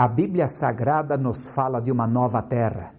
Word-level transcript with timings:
A 0.00 0.08
Bíblia 0.08 0.48
Sagrada 0.48 1.18
nos 1.18 1.46
fala 1.46 1.78
de 1.78 1.92
uma 1.92 2.06
nova 2.06 2.40
terra. 2.40 2.94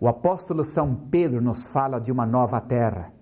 O 0.00 0.08
apóstolo 0.08 0.64
São 0.64 0.92
Pedro 0.92 1.40
nos 1.40 1.68
fala 1.68 2.00
de 2.00 2.10
uma 2.10 2.26
nova 2.26 2.60
terra. 2.60 3.12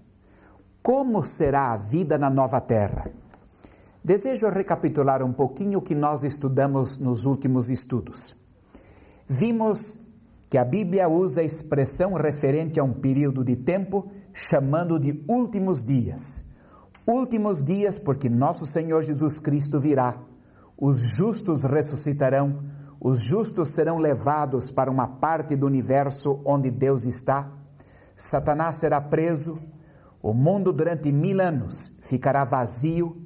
Como 0.83 1.23
será 1.23 1.73
a 1.75 1.77
vida 1.77 2.17
na 2.17 2.31
nova 2.31 2.59
terra? 2.59 3.11
Desejo 4.03 4.49
recapitular 4.49 5.23
um 5.23 5.31
pouquinho 5.31 5.81
o 5.81 5.83
que 5.83 5.95
nós 5.95 6.23
estudamos 6.23 6.97
nos 6.97 7.27
últimos 7.27 7.69
estudos. 7.69 8.35
Vimos 9.29 9.99
que 10.49 10.57
a 10.57 10.65
Bíblia 10.65 11.07
usa 11.07 11.43
a 11.43 11.45
expressão 11.45 12.15
referente 12.15 12.81
a 12.81 12.85
um 12.85 12.95
período 12.95 13.45
de 13.45 13.57
tempo 13.57 14.11
chamando 14.33 14.99
de 14.99 15.23
últimos 15.29 15.85
dias. 15.85 16.47
Últimos 17.07 17.63
dias 17.63 17.99
porque 17.99 18.31
nosso 18.31 18.65
Senhor 18.65 19.03
Jesus 19.03 19.39
Cristo 19.39 19.79
virá. 19.79 20.19
Os 20.79 20.99
justos 20.99 21.63
ressuscitarão, 21.63 22.75
os 23.09 23.21
justos 23.21 23.69
serão 23.69 23.99
levados 23.99 24.73
para 24.73 24.91
uma 24.91 25.07
parte 25.07 25.55
do 25.55 25.65
universo 25.65 26.41
onde 26.45 26.73
Deus 26.73 27.07
está. 27.07 27.49
Satanás 28.17 28.79
será 28.79 29.01
preso, 29.01 29.61
o 30.21 30.35
mundo 30.35 30.73
durante 30.73 31.13
mil 31.13 31.41
anos 31.41 31.97
ficará 32.03 32.43
vazio. 32.43 33.17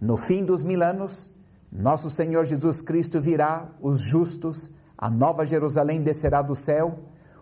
No 0.00 0.16
fim 0.16 0.46
dos 0.46 0.62
mil 0.62 0.82
anos, 0.82 1.28
nosso 1.70 2.08
Senhor 2.08 2.46
Jesus 2.46 2.80
Cristo 2.80 3.20
virá, 3.20 3.68
os 3.82 4.00
justos 4.00 4.74
a 4.96 5.10
nova 5.10 5.44
Jerusalém 5.44 6.00
descerá 6.00 6.40
do 6.40 6.56
céu, 6.56 6.98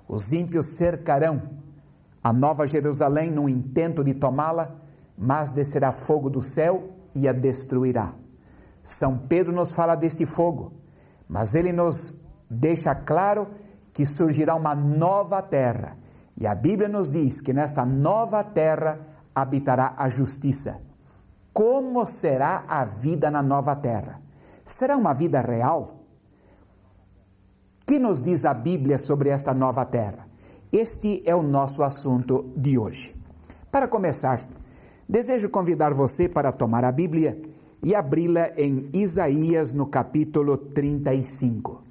os 0.09 0.33
ímpios 0.33 0.67
cercarão 0.67 1.41
a 2.21 2.33
nova 2.33 2.67
Jerusalém 2.67 3.31
no 3.31 3.49
intento 3.49 4.03
de 4.03 4.13
tomá-la, 4.13 4.75
mas 5.17 5.53
descerá 5.53 5.93
fogo 5.93 6.29
do 6.29 6.43
céu 6.43 6.97
e 7.15 7.29
a 7.29 7.33
destruirá. 7.33 8.13
São 8.83 9.17
Pedro 9.17 9.55
nos 9.55 9.71
fala 9.71 9.95
deste 9.95 10.27
fogo, 10.27 10.85
mas 11.29 11.55
ele 11.55 11.73
nos 11.73 12.25
deixa 12.49 12.95
claro 12.95 13.49
que 13.93 14.07
surgirá 14.07 14.55
uma 14.55 14.75
nova 14.75 15.43
terra. 15.43 15.97
E 16.37 16.47
a 16.47 16.55
Bíblia 16.55 16.89
nos 16.89 17.11
diz 17.11 17.41
que 17.41 17.53
nesta 17.53 17.85
nova 17.85 18.45
terra 18.45 19.01
habitará 19.35 19.95
a 19.97 20.09
justiça. 20.09 20.81
Como 21.53 22.07
será 22.07 22.65
a 22.69 22.85
vida 22.85 23.31
na 23.31 23.43
nova 23.43 23.75
terra? 23.75 24.21
Será 24.65 24.97
uma 24.97 25.15
vida 25.15 25.41
real? 25.41 25.97
que 27.87 28.01
nos 28.01 28.21
diz 28.21 28.45
a 28.45 28.53
Bíblia 28.53 28.99
sobre 28.99 29.29
esta 29.29 29.55
nova 29.55 29.85
terra? 29.85 30.27
Este 30.73 31.23
é 31.25 31.35
o 31.35 31.43
nosso 31.43 31.85
assunto 31.85 32.53
de 32.57 32.77
hoje. 32.77 33.15
Para 33.71 33.87
começar, 33.87 34.41
desejo 35.09 35.49
convidar 35.49 35.95
você 35.95 36.29
para 36.29 36.51
tomar 36.51 36.85
a 36.85 36.91
Bíblia 36.91 37.41
e 37.83 37.95
abri-la 37.95 38.51
em 38.57 38.89
Isaías 38.93 39.73
no 39.73 39.87
capítulo 39.87 40.57
35. 40.57 41.83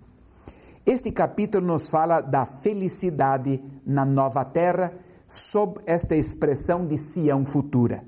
Este 0.86 1.12
capítulo 1.12 1.66
nos 1.66 1.90
fala 1.90 2.22
da 2.22 2.46
felicidade 2.46 3.62
na 3.86 4.06
nova 4.06 4.46
terra 4.46 4.94
sob 5.28 5.80
esta 5.86 6.16
expressão 6.16 6.86
de 6.86 6.98
Sião 6.98 7.46
futura. 7.46 8.04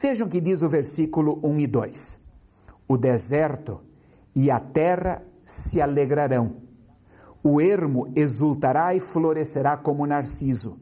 Vejam 0.00 0.28
que 0.28 0.40
diz 0.40 0.62
o 0.62 0.68
versículo 0.68 1.40
1 1.42 1.60
e 1.60 1.66
2: 1.66 2.18
O 2.86 2.96
deserto 2.96 3.80
e 4.34 4.50
a 4.50 4.60
terra 4.60 5.22
se 5.44 5.80
alegrarão 5.80 6.70
o 7.42 7.60
ermo 7.60 8.08
exultará 8.14 8.94
e 8.94 9.00
florescerá 9.00 9.76
como 9.76 10.06
narciso. 10.06 10.78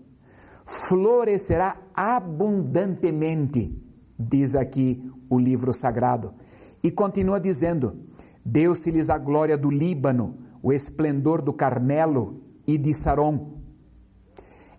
Florescerá 0.64 1.76
abundantemente, 1.94 3.72
diz 4.18 4.54
aqui 4.54 5.10
o 5.30 5.38
livro 5.38 5.72
sagrado. 5.72 6.34
E 6.82 6.90
continua 6.90 7.38
dizendo: 7.38 7.96
Deu-se-lhes 8.44 9.10
a 9.10 9.18
glória 9.18 9.56
do 9.56 9.70
Líbano, 9.70 10.38
o 10.62 10.72
esplendor 10.72 11.40
do 11.42 11.52
Carmelo 11.52 12.42
e 12.66 12.76
de 12.76 12.94
Saron. 12.94 13.58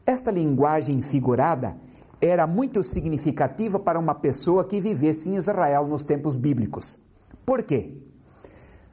Esta 0.06 0.32
linguagem 0.32 1.02
figurada 1.02 1.78
era 2.22 2.46
muito 2.46 2.84
significativa 2.84 3.80
para 3.80 4.00
uma 4.00 4.14
pessoa 4.14 4.66
que 4.66 4.82
vivesse 4.82 5.30
em 5.30 5.36
Israel 5.36 5.88
nos 5.88 6.04
tempos 6.04 6.36
bíblicos. 6.36 6.98
Por 7.46 7.64
quê? 7.64 7.96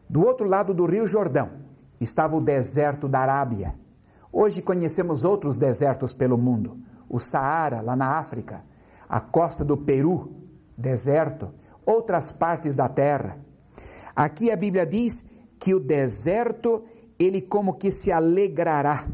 Do 0.09 0.25
outro 0.25 0.47
lado 0.47 0.73
do 0.73 0.87
Rio 0.87 1.06
Jordão, 1.06 1.51
estava 2.01 2.37
o 2.37 2.43
deserto 2.43 3.09
da 3.09 3.21
Arábia. 3.21 3.75
Hoje 4.33 4.62
conhecemos 4.62 5.25
outros 5.25 5.56
desertos 5.56 6.12
pelo 6.12 6.39
mundo: 6.39 6.79
o 7.09 7.19
Saara, 7.19 7.81
lá 7.81 7.97
na 7.97 8.19
África, 8.19 8.62
a 9.09 9.21
costa 9.21 9.65
do 9.65 9.77
Peru, 9.77 10.34
deserto, 10.77 11.53
outras 11.84 12.33
partes 12.33 12.75
da 12.77 12.89
terra. 12.89 13.39
Aqui 14.15 14.50
a 14.50 14.56
Bíblia 14.56 14.87
diz 14.87 15.27
que 15.59 15.75
o 15.75 15.81
deserto, 15.81 16.84
ele 17.19 17.41
como 17.41 17.75
que 17.75 17.93
se 17.93 18.11
alegrará, 18.11 19.06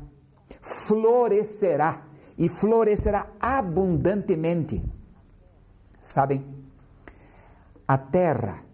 florescerá 0.60 2.06
e 2.38 2.48
florescerá 2.48 3.30
abundantemente. 3.38 4.82
Sabem, 6.00 6.44
a 7.86 7.98
terra, 7.98 8.64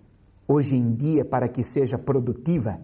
hoje 0.46 0.76
em 0.76 0.94
dia, 0.94 1.24
para 1.24 1.48
que 1.48 1.64
seja 1.64 1.98
produtiva, 1.98 2.80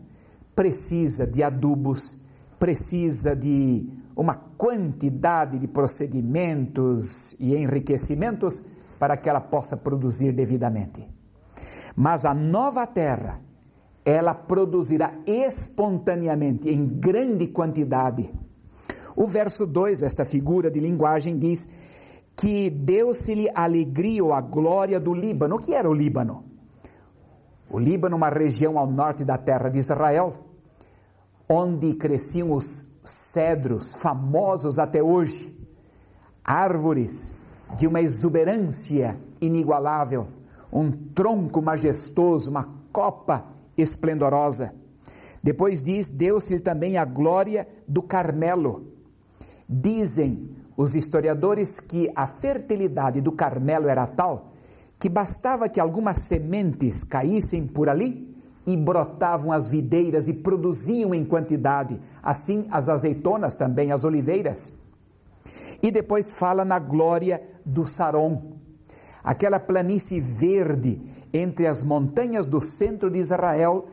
precisa 0.54 1.26
de 1.26 1.42
adubos, 1.42 2.20
precisa 2.58 3.34
de 3.34 3.88
uma 4.16 4.34
quantidade 4.34 5.58
de 5.58 5.66
procedimentos 5.66 7.34
e 7.40 7.56
enriquecimentos 7.56 8.64
para 8.98 9.16
que 9.16 9.28
ela 9.28 9.40
possa 9.40 9.76
produzir 9.76 10.32
devidamente. 10.32 11.06
Mas 11.96 12.24
a 12.24 12.34
nova 12.34 12.86
terra, 12.86 13.40
ela 14.04 14.34
produzirá 14.34 15.14
espontaneamente, 15.26 16.68
em 16.68 16.86
grande 16.86 17.48
quantidade. 17.48 18.32
O 19.16 19.26
verso 19.26 19.66
2, 19.66 20.02
esta 20.02 20.24
figura 20.24 20.70
de 20.70 20.80
linguagem, 20.80 21.38
diz 21.38 21.68
que 22.36 22.68
deu-se-lhe 22.68 23.48
alegria 23.54 24.24
ou 24.24 24.32
a 24.32 24.40
glória 24.40 24.98
do 24.98 25.14
Líbano. 25.14 25.56
O 25.56 25.58
que 25.58 25.72
era 25.72 25.88
o 25.88 25.94
Líbano? 25.94 26.44
O 27.70 27.78
Líbano, 27.78 28.16
uma 28.16 28.28
região 28.28 28.78
ao 28.78 28.90
norte 28.90 29.24
da 29.24 29.38
terra 29.38 29.68
de 29.68 29.78
Israel, 29.78 30.32
onde 31.48 31.94
cresciam 31.94 32.52
os 32.52 32.93
cedros 33.04 33.92
famosos 33.92 34.78
até 34.78 35.02
hoje, 35.02 35.54
árvores 36.42 37.34
de 37.78 37.86
uma 37.86 38.00
exuberância 38.00 39.18
inigualável, 39.40 40.28
um 40.72 40.90
tronco 40.90 41.60
majestoso, 41.60 42.50
uma 42.50 42.68
copa 42.92 43.44
esplendorosa. 43.76 44.74
Depois 45.42 45.82
diz: 45.82 46.08
deu-se 46.08 46.58
também 46.60 46.96
a 46.96 47.04
glória 47.04 47.68
do 47.86 48.02
Carmelo. 48.02 48.92
Dizem 49.68 50.50
os 50.76 50.94
historiadores 50.94 51.78
que 51.78 52.10
a 52.16 52.26
fertilidade 52.26 53.20
do 53.20 53.32
Carmelo 53.32 53.88
era 53.88 54.06
tal 54.06 54.54
que 54.98 55.08
bastava 55.08 55.68
que 55.68 55.78
algumas 55.78 56.18
sementes 56.20 57.04
caíssem 57.04 57.66
por 57.66 57.88
ali 57.88 58.33
e 58.66 58.76
brotavam 58.76 59.52
as 59.52 59.68
videiras 59.68 60.28
e 60.28 60.34
produziam 60.34 61.14
em 61.14 61.24
quantidade, 61.24 62.00
assim 62.22 62.66
as 62.70 62.88
azeitonas 62.88 63.54
também, 63.54 63.92
as 63.92 64.04
oliveiras. 64.04 64.72
E 65.82 65.90
depois 65.90 66.32
fala 66.32 66.64
na 66.64 66.78
glória 66.78 67.42
do 67.64 67.86
Saron, 67.86 68.54
aquela 69.22 69.58
planície 69.58 70.20
verde 70.20 71.00
entre 71.32 71.66
as 71.66 71.82
montanhas 71.82 72.46
do 72.48 72.60
centro 72.60 73.10
de 73.10 73.18
Israel 73.18 73.86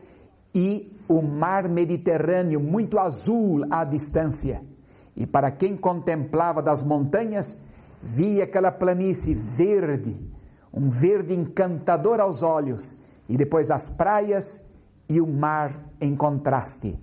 e 0.54 0.96
o 1.08 1.20
mar 1.20 1.68
Mediterrâneo, 1.68 2.60
muito 2.60 2.98
azul 2.98 3.66
à 3.70 3.84
distância. 3.84 4.62
E 5.14 5.26
para 5.26 5.50
quem 5.50 5.76
contemplava 5.76 6.62
das 6.62 6.82
montanhas, 6.82 7.58
via 8.02 8.44
aquela 8.44 8.72
planície 8.72 9.34
verde, 9.34 10.18
um 10.72 10.88
verde 10.88 11.34
encantador 11.34 12.20
aos 12.20 12.42
olhos 12.42 12.96
e 13.32 13.36
depois 13.38 13.70
as 13.70 13.88
praias 13.88 14.62
e 15.08 15.18
o 15.18 15.26
mar 15.26 15.72
em 15.98 16.14
contraste. 16.14 17.00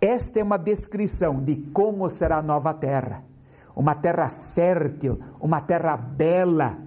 Esta 0.00 0.40
é 0.40 0.42
uma 0.42 0.56
descrição 0.56 1.40
de 1.40 1.54
como 1.72 2.10
será 2.10 2.38
a 2.38 2.42
nova 2.42 2.74
terra. 2.74 3.22
Uma 3.76 3.94
terra 3.94 4.28
fértil, 4.28 5.20
uma 5.38 5.60
terra 5.60 5.96
bela, 5.96 6.78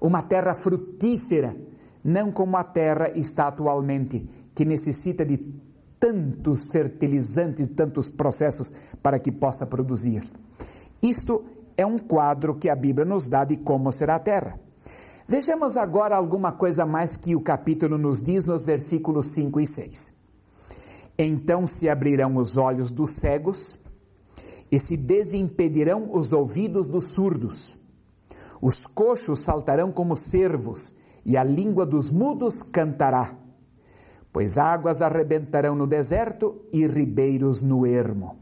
uma 0.00 0.22
terra 0.22 0.54
frutífera, 0.54 1.54
não 2.02 2.32
como 2.32 2.56
a 2.56 2.64
terra 2.64 3.10
está 3.14 3.48
atualmente, 3.48 4.26
que 4.54 4.64
necessita 4.64 5.22
de 5.22 5.36
tantos 6.00 6.70
fertilizantes, 6.70 7.68
tantos 7.68 8.08
processos 8.08 8.72
para 9.02 9.18
que 9.18 9.30
possa 9.30 9.66
produzir. 9.66 10.24
Isto 11.02 11.44
é 11.76 11.84
um 11.84 11.98
quadro 11.98 12.54
que 12.54 12.70
a 12.70 12.74
Bíblia 12.74 13.04
nos 13.04 13.28
dá 13.28 13.44
de 13.44 13.58
como 13.58 13.92
será 13.92 14.14
a 14.14 14.20
terra. 14.20 14.58
Vejamos 15.28 15.76
agora 15.76 16.14
alguma 16.14 16.52
coisa 16.52 16.86
mais 16.86 17.16
que 17.16 17.34
o 17.34 17.40
capítulo 17.40 17.98
nos 17.98 18.22
diz 18.22 18.46
nos 18.46 18.64
versículos 18.64 19.28
5 19.30 19.60
e 19.60 19.66
6. 19.66 20.14
Então 21.18 21.66
se 21.66 21.88
abrirão 21.88 22.36
os 22.36 22.56
olhos 22.56 22.92
dos 22.92 23.12
cegos 23.12 23.76
e 24.70 24.78
se 24.78 24.96
desimpedirão 24.96 26.10
os 26.12 26.32
ouvidos 26.32 26.88
dos 26.88 27.08
surdos. 27.08 27.76
Os 28.62 28.86
coxos 28.86 29.40
saltarão 29.40 29.90
como 29.90 30.16
cervos 30.16 30.94
e 31.24 31.36
a 31.36 31.42
língua 31.42 31.84
dos 31.84 32.08
mudos 32.08 32.62
cantará. 32.62 33.34
pois 34.32 34.58
águas 34.58 35.00
arrebentarão 35.00 35.74
no 35.74 35.86
deserto 35.86 36.60
e 36.70 36.86
ribeiros 36.86 37.62
no 37.62 37.86
ermo. 37.86 38.36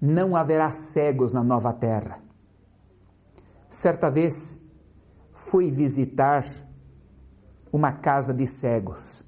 Não 0.00 0.34
haverá 0.34 0.72
cegos 0.72 1.32
na 1.32 1.44
nova 1.44 1.72
terra. 1.72 2.20
Certa 3.68 4.10
vez 4.10 4.58
fui 5.40 5.70
visitar 5.70 6.44
uma 7.72 7.92
casa 7.92 8.32
de 8.34 8.46
cegos. 8.46 9.24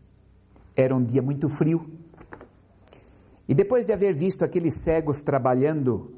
Era 0.77 0.95
um 0.95 1.03
dia 1.03 1.23
muito 1.23 1.49
frio. 1.49 1.91
E 3.49 3.55
depois 3.55 3.87
de 3.87 3.93
haver 3.93 4.13
visto 4.13 4.45
aqueles 4.45 4.75
cegos 4.75 5.23
trabalhando, 5.23 6.15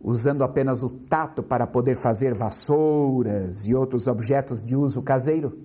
usando 0.00 0.42
apenas 0.42 0.82
o 0.82 0.88
tato 0.88 1.42
para 1.42 1.66
poder 1.66 1.96
fazer 1.96 2.34
vassouras 2.34 3.66
e 3.68 3.74
outros 3.74 4.06
objetos 4.06 4.62
de 4.62 4.74
uso 4.74 5.02
caseiro, 5.02 5.58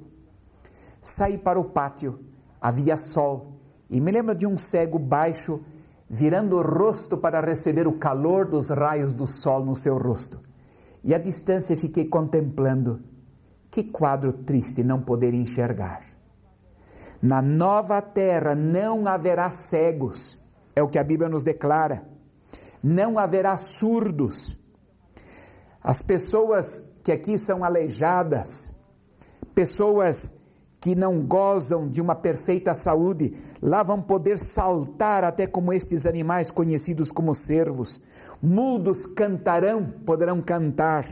saí 1.02 1.38
para 1.38 1.60
o 1.60 1.66
pátio, 1.66 2.20
havia 2.60 2.98
sol, 2.98 3.54
e 3.90 4.02
me 4.02 4.12
lembro 4.12 4.36
de 4.36 4.46
um 4.46 4.58
cego 4.58 5.00
baixo 5.00 5.62
virando 6.10 6.58
o 6.58 6.62
rosto 6.62 7.18
para 7.18 7.42
receber 7.42 7.88
o 7.88 7.94
calor 7.94 8.46
dos 8.46 8.70
raios 8.70 9.14
do 9.14 9.26
sol 9.26 9.66
no 9.66 9.76
seu 9.76 9.98
rosto. 9.98 10.40
E 11.04 11.16
à 11.16 11.18
distância 11.18 11.76
fiquei 11.76 12.06
contemplando. 12.06 13.13
Que 13.74 13.86
quadro 13.86 14.32
triste 14.32 14.84
não 14.84 15.02
poder 15.02 15.34
enxergar. 15.34 16.04
Na 17.20 17.42
nova 17.42 18.00
terra 18.04 18.54
não 18.54 19.08
haverá 19.08 19.50
cegos, 19.50 20.38
é 20.76 20.84
o 20.84 20.88
que 20.88 21.00
a 21.00 21.04
Bíblia 21.04 21.28
nos 21.28 21.44
declara. 21.44 22.08
Não 22.84 23.18
haverá 23.18 23.58
surdos. 23.58 24.56
As 25.82 26.04
pessoas 26.04 26.88
que 27.04 27.12
aqui 27.12 27.36
são 27.40 27.64
aleijadas, 27.64 28.74
pessoas 29.56 30.36
que 30.80 30.94
não 30.94 31.26
gozam 31.26 31.90
de 31.90 32.00
uma 32.00 32.14
perfeita 32.14 32.76
saúde, 32.76 33.36
lá 33.60 33.82
vão 33.82 34.00
poder 34.00 34.40
saltar 34.40 35.24
até 35.24 35.48
como 35.48 35.74
estes 35.74 36.06
animais 36.06 36.52
conhecidos 36.52 37.12
como 37.12 37.34
servos. 37.34 38.00
Mudos 38.40 39.08
cantarão, 39.08 39.84
poderão 40.06 40.44
cantar. 40.44 41.08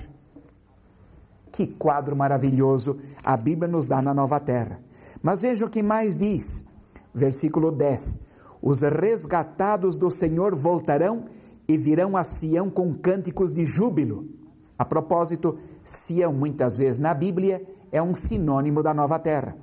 Que 1.51 1.67
quadro 1.67 2.15
maravilhoso 2.15 2.99
a 3.23 3.35
Bíblia 3.35 3.67
nos 3.69 3.87
dá 3.87 4.01
na 4.01 4.13
nova 4.13 4.39
terra. 4.39 4.79
Mas 5.21 5.41
veja 5.41 5.65
o 5.65 5.69
que 5.69 5.83
mais 5.83 6.15
diz, 6.15 6.65
versículo 7.13 7.71
10: 7.71 8.19
Os 8.61 8.81
resgatados 8.81 9.97
do 9.97 10.09
Senhor 10.09 10.55
voltarão 10.55 11.25
e 11.67 11.77
virão 11.77 12.17
a 12.17 12.23
Sião 12.23 12.69
com 12.69 12.93
cânticos 12.93 13.53
de 13.53 13.65
júbilo. 13.65 14.29
A 14.77 14.85
propósito, 14.85 15.59
Sião, 15.83 16.33
muitas 16.33 16.77
vezes 16.77 16.97
na 16.97 17.13
Bíblia, 17.13 17.65
é 17.91 18.01
um 18.01 18.15
sinônimo 18.15 18.81
da 18.81 18.93
nova 18.93 19.19
terra. 19.19 19.55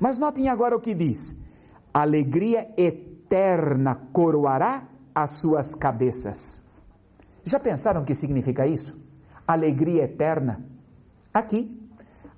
Mas 0.00 0.18
notem 0.18 0.48
agora 0.48 0.76
o 0.76 0.80
que 0.80 0.94
diz: 0.94 1.36
alegria 1.92 2.70
eterna 2.76 3.94
coroará 4.12 4.88
as 5.14 5.32
suas 5.32 5.74
cabeças. 5.74 6.60
Já 7.44 7.58
pensaram 7.58 8.02
o 8.02 8.04
que 8.04 8.14
significa 8.14 8.66
isso? 8.66 9.00
Alegria 9.46 10.04
eterna. 10.04 10.64
Aqui, 11.32 11.78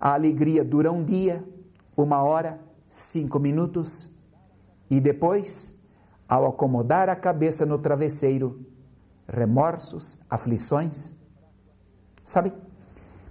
a 0.01 0.15
alegria 0.15 0.65
dura 0.65 0.91
um 0.91 1.05
dia, 1.05 1.45
uma 1.97 2.23
hora, 2.23 2.61
cinco 2.89 3.39
minutos, 3.39 4.11
e 4.91 5.01
depois, 5.01 5.79
ao 6.29 6.47
acomodar 6.47 7.09
a 7.09 7.15
cabeça 7.15 7.65
no 7.65 7.79
travesseiro, 7.79 8.67
remorsos, 9.29 10.19
aflições. 10.29 11.13
Sabe, 12.25 12.53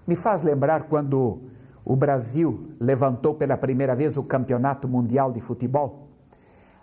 me 0.08 0.16
faz 0.16 0.44
lembrar 0.44 0.84
quando 0.84 1.42
o 1.84 1.96
Brasil 1.96 2.70
levantou 2.80 3.36
pela 3.36 3.58
primeira 3.58 3.96
vez 3.96 4.16
o 4.16 4.24
Campeonato 4.24 4.88
Mundial 4.88 5.32
de 5.32 5.42
Futebol. 5.42 6.10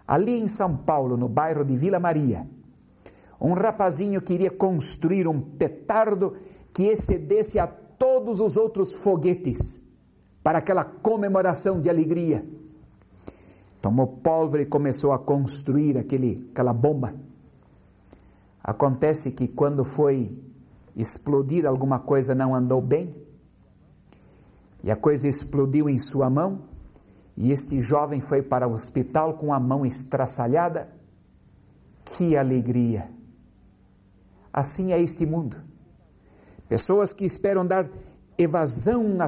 Ali 0.06 0.38
em 0.38 0.48
São 0.48 0.76
Paulo, 0.76 1.16
no 1.16 1.28
bairro 1.28 1.64
de 1.64 1.76
Vila 1.76 1.98
Maria, 1.98 2.46
um 3.40 3.52
rapazinho 3.52 4.20
queria 4.20 4.50
construir 4.50 5.26
um 5.26 5.40
petardo 5.40 6.36
que 6.72 6.84
excedesse 6.84 7.58
a 7.58 7.66
todos 7.98 8.40
os 8.40 8.56
outros 8.56 8.94
foguetes 8.94 9.82
para 10.42 10.58
aquela 10.58 10.84
comemoração 10.84 11.80
de 11.80 11.90
alegria. 11.90 12.46
Tomou 13.82 14.06
pólvora 14.06 14.62
e 14.62 14.66
começou 14.66 15.12
a 15.12 15.18
construir 15.18 15.98
aquele, 15.98 16.48
aquela 16.50 16.72
bomba. 16.72 17.14
Acontece 18.62 19.32
que 19.32 19.46
quando 19.46 19.84
foi 19.84 20.42
explodir 20.96 21.66
alguma 21.66 21.98
coisa 21.98 22.34
não 22.34 22.54
andou 22.54 22.80
bem, 22.80 23.14
e 24.82 24.90
a 24.90 24.96
coisa 24.96 25.28
explodiu 25.28 25.88
em 25.88 25.98
sua 25.98 26.30
mão, 26.30 26.62
e 27.36 27.52
este 27.52 27.82
jovem 27.82 28.20
foi 28.20 28.42
para 28.42 28.66
o 28.66 28.72
hospital 28.72 29.34
com 29.34 29.52
a 29.52 29.60
mão 29.60 29.84
estraçalhada. 29.84 30.88
Que 32.04 32.36
alegria! 32.36 33.10
Assim 34.52 34.92
é 34.92 35.00
este 35.00 35.26
mundo. 35.26 35.56
Pessoas 36.68 37.12
que 37.12 37.24
esperam 37.24 37.66
dar 37.66 37.88
evasão 38.38 39.18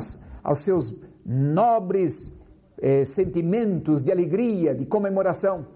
aos 0.42 0.58
seus 0.58 0.94
nobres 1.24 2.34
eh, 2.80 3.04
sentimentos 3.04 4.02
de 4.02 4.10
alegria, 4.10 4.74
de 4.74 4.86
comemoração, 4.86 5.66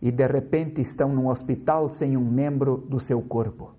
e 0.00 0.10
de 0.10 0.26
repente 0.26 0.80
estão 0.80 1.08
num 1.14 1.28
hospital 1.28 1.88
sem 1.88 2.16
um 2.16 2.24
membro 2.24 2.76
do 2.88 3.00
seu 3.00 3.22
corpo. 3.22 3.72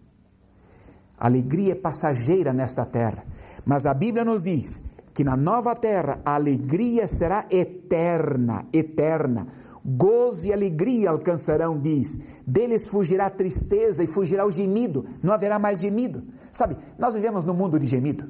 A 1.18 1.28
alegria 1.28 1.74
é 1.74 1.76
passageira 1.76 2.52
nesta 2.52 2.86
terra, 2.86 3.24
mas 3.66 3.86
a 3.86 3.94
Bíblia 3.94 4.26
nos 4.26 4.44
diz 4.44 4.84
que 5.14 5.24
na 5.24 5.38
nova 5.38 5.76
terra 5.76 6.20
a 6.26 6.36
alegria 6.36 7.08
será 7.08 7.46
eterna, 7.50 8.66
eterna. 8.74 9.48
Gozo 9.88 10.48
e 10.48 10.54
alegria 10.54 11.12
alcançarão, 11.12 11.80
diz. 11.80 12.20
Deles 12.46 12.88
fugirá 12.88 13.30
tristeza 13.30 14.04
e 14.04 14.08
fugirá 14.08 14.44
o 14.44 14.50
gemido. 14.50 15.06
Não 15.22 15.32
haverá 15.32 15.60
mais 15.60 15.80
gemido. 15.80 16.24
Sabe, 16.52 16.76
nós 16.98 17.14
vivemos 17.14 17.46
num 17.46 17.54
mundo 17.54 17.78
de 17.78 17.86
gemido. 17.86 18.28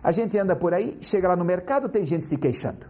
A 0.00 0.12
gente 0.12 0.38
anda 0.38 0.54
por 0.54 0.72
aí, 0.72 0.98
chega 1.00 1.26
lá 1.26 1.34
no 1.34 1.44
mercado, 1.44 1.88
tem 1.88 2.04
gente 2.04 2.28
se 2.28 2.38
queixando. 2.38 2.86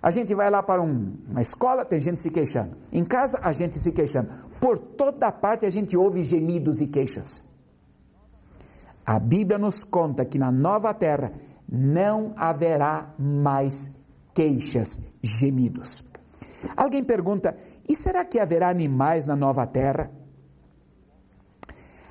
A 0.00 0.12
gente 0.12 0.32
vai 0.36 0.48
lá 0.48 0.62
para 0.62 0.80
um, 0.80 1.16
uma 1.28 1.42
escola, 1.42 1.84
tem 1.84 2.00
gente 2.00 2.20
se 2.20 2.30
queixando. 2.30 2.76
Em 2.92 3.04
casa, 3.04 3.40
a 3.42 3.52
gente 3.52 3.80
se 3.80 3.90
queixando. 3.90 4.28
Por 4.60 4.78
toda 4.78 5.32
parte 5.32 5.66
a 5.66 5.70
gente 5.70 5.96
ouve 5.96 6.22
gemidos 6.22 6.80
e 6.80 6.86
queixas. 6.86 7.42
A 9.04 9.18
Bíblia 9.18 9.58
nos 9.58 9.82
conta 9.82 10.24
que 10.24 10.38
na 10.38 10.52
nova 10.52 10.94
terra 10.94 11.32
não 11.68 12.32
haverá 12.36 13.12
mais 13.18 13.98
queixas, 14.32 15.00
gemidos. 15.20 16.04
Alguém 16.76 17.04
pergunta: 17.04 17.56
e 17.88 17.94
será 17.94 18.24
que 18.24 18.38
haverá 18.38 18.68
animais 18.68 19.26
na 19.26 19.36
nova 19.36 19.66
terra? 19.66 20.10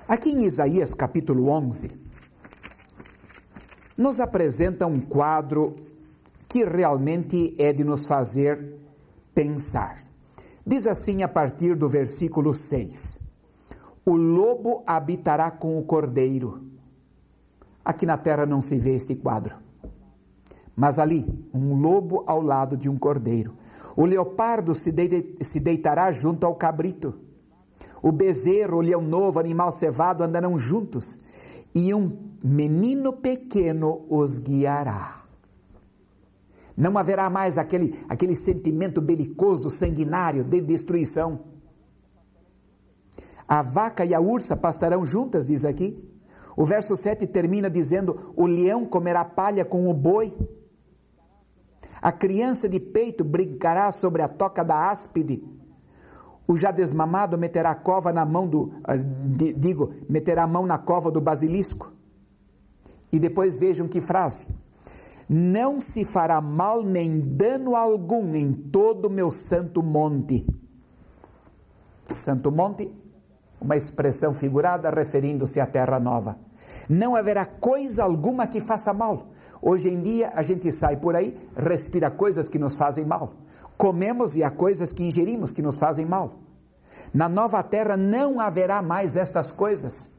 Aqui 0.07 0.29
em 0.29 0.45
Isaías 0.45 0.93
capítulo 0.93 1.49
11, 1.49 1.89
nos 3.97 4.19
apresenta 4.19 4.85
um 4.85 4.99
quadro 4.99 5.75
que 6.47 6.63
realmente 6.63 7.53
é 7.57 7.73
de 7.73 7.83
nos 7.83 8.05
fazer 8.05 8.77
pensar. 9.35 9.99
Diz 10.65 10.87
assim 10.87 11.23
a 11.23 11.27
partir 11.27 11.75
do 11.75 11.89
versículo 11.89 12.53
6: 12.53 13.19
O 14.05 14.15
lobo 14.15 14.83
habitará 14.85 15.51
com 15.51 15.77
o 15.77 15.83
cordeiro 15.83 16.67
Aqui 17.87 18.05
na 18.05 18.17
terra 18.17 18.45
não 18.45 18.61
se 18.61 18.77
vê 18.77 18.95
este 18.95 19.15
quadro. 19.15 19.55
Mas 20.75 20.99
ali, 20.99 21.25
um 21.53 21.73
lobo 21.73 22.25
ao 22.27 22.41
lado 22.41 22.75
de 22.75 22.89
um 22.89 22.97
cordeiro. 22.97 23.55
O 23.97 24.05
leopardo 24.05 24.75
se, 24.75 24.91
de, 24.91 25.35
se 25.41 25.59
deitará 25.59 26.11
junto 26.11 26.45
ao 26.45 26.53
cabrito. 26.53 27.15
O 27.99 28.11
bezerro, 28.11 28.77
o 28.77 28.81
leão 28.81 29.01
novo, 29.01 29.39
animal 29.39 29.71
cevado 29.71 30.23
andarão 30.23 30.59
juntos. 30.59 31.19
E 31.73 31.91
um 31.95 32.15
menino 32.43 33.11
pequeno 33.11 34.05
os 34.07 34.37
guiará. 34.37 35.23
Não 36.77 36.95
haverá 36.95 37.27
mais 37.27 37.57
aquele, 37.57 37.99
aquele 38.07 38.35
sentimento 38.35 39.01
belicoso, 39.01 39.67
sanguinário, 39.67 40.43
de 40.43 40.61
destruição. 40.61 41.45
A 43.47 43.63
vaca 43.63 44.05
e 44.05 44.13
a 44.13 44.19
ursa 44.19 44.55
pastarão 44.55 45.07
juntas, 45.07 45.47
diz 45.47 45.65
aqui. 45.65 46.07
O 46.55 46.65
verso 46.65 46.95
7 46.95 47.25
termina 47.25 47.67
dizendo: 47.67 48.31
O 48.35 48.45
leão 48.45 48.85
comerá 48.85 49.25
palha 49.25 49.65
com 49.65 49.89
o 49.89 49.93
boi. 49.93 50.37
A 52.01 52.11
criança 52.11 52.69
de 52.69 52.79
peito 52.79 53.23
brincará 53.23 53.91
sobre 53.91 54.21
a 54.21 54.27
toca 54.27 54.63
da 54.63 54.89
áspide. 54.89 55.43
O 56.47 56.55
já 56.55 56.71
desmamado 56.71 57.37
meterá 57.37 57.71
a 57.71 57.75
cova 57.75 58.13
na 58.13 58.25
mão 58.25 58.47
do, 58.47 58.71
ah, 58.83 58.95
digo, 58.95 59.93
meterá 60.07 60.43
a 60.43 60.47
mão 60.47 60.65
na 60.65 60.77
cova 60.77 61.11
do 61.11 61.19
basilisco. 61.19 61.91
E 63.11 63.19
depois 63.19 63.59
vejam 63.59 63.87
que 63.87 63.99
frase: 63.99 64.47
Não 65.27 65.81
se 65.81 66.05
fará 66.05 66.39
mal 66.39 66.83
nem 66.83 67.19
dano 67.19 67.75
algum 67.75 68.33
em 68.33 68.53
todo 68.53 69.05
o 69.05 69.11
meu 69.11 69.31
santo 69.31 69.83
monte. 69.83 70.47
Santo 72.09 72.49
monte, 72.51 72.89
uma 73.59 73.75
expressão 73.75 74.33
figurada 74.33 74.89
referindo-se 74.89 75.59
à 75.59 75.65
terra 75.65 75.99
nova. 75.99 76.37
Não 76.89 77.15
haverá 77.15 77.45
coisa 77.45 78.03
alguma 78.03 78.47
que 78.47 78.61
faça 78.61 78.93
mal. 78.93 79.27
Hoje 79.61 79.89
em 79.89 80.01
dia 80.01 80.31
a 80.35 80.43
gente 80.43 80.71
sai 80.71 80.97
por 80.97 81.15
aí, 81.15 81.37
respira 81.55 82.09
coisas 82.09 82.47
que 82.49 82.59
nos 82.59 82.75
fazem 82.75 83.05
mal. 83.05 83.33
comemos 83.77 84.35
e 84.35 84.43
há 84.43 84.49
coisas 84.49 84.91
que 84.91 85.03
ingerimos 85.03 85.51
que 85.51 85.61
nos 85.61 85.77
fazem 85.77 86.05
mal. 86.05 86.39
Na 87.13 87.29
nova 87.29 87.61
terra 87.61 87.95
não 87.95 88.39
haverá 88.39 88.81
mais 88.81 89.15
estas 89.15 89.51
coisas. 89.51 90.09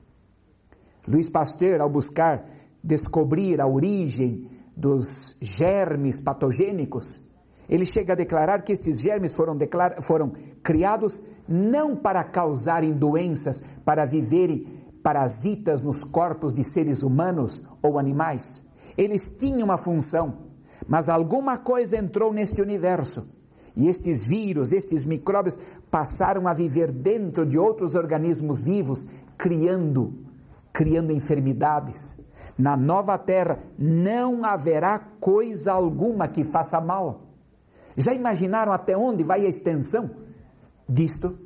Luiz 1.07 1.29
Pasteur, 1.29 1.81
ao 1.81 1.89
buscar 1.89 2.45
descobrir 2.83 3.61
a 3.61 3.67
origem 3.67 4.49
dos 4.77 5.37
germes 5.41 6.21
patogênicos, 6.21 7.21
ele 7.69 7.85
chega 7.85 8.13
a 8.13 8.17
declarar 8.17 8.63
que 8.63 8.73
estes 8.73 9.01
germes 9.01 9.35
foram, 9.35 9.59
foram 10.01 10.33
criados 10.63 11.23
não 11.49 11.97
para 11.97 12.23
causarem 12.23 12.93
doenças, 12.93 13.63
para 13.85 14.07
viverem 14.07 14.67
parasitas 15.03 15.83
nos 15.83 16.05
corpos 16.05 16.55
de 16.55 16.65
seres 16.65 17.03
humanos 17.03 17.65
ou 17.83 17.99
animais. 17.99 18.68
Eles 18.99 19.31
tinham 19.31 19.63
uma 19.63 19.79
função, 19.79 20.49
mas 20.89 21.09
alguma 21.09 21.57
coisa 21.57 21.97
entrou 21.97 22.33
neste 22.33 22.61
universo. 22.61 23.29
E 23.77 23.87
estes 23.87 24.27
vírus, 24.27 24.73
estes 24.73 25.05
micróbios 25.05 25.57
passaram 25.89 26.49
a 26.49 26.53
viver 26.53 26.91
dentro 26.91 27.47
de 27.47 27.57
outros 27.57 27.95
organismos 27.95 28.61
vivos, 28.61 29.07
criando, 29.39 30.27
criando 30.73 31.13
enfermidades. 31.13 32.19
Na 32.59 32.77
nova 32.77 33.17
terra 33.17 33.61
não 33.79 34.45
haverá 34.45 34.99
coisa 34.99 35.73
alguma 35.73 36.27
que 36.27 36.43
faça 36.43 36.81
mal. 36.81 37.29
Já 37.97 38.13
imaginaram 38.13 38.73
até 38.73 38.97
onde 38.97 39.23
vai 39.23 39.47
a 39.47 39.49
extensão 39.49 40.11
disto? 40.89 41.39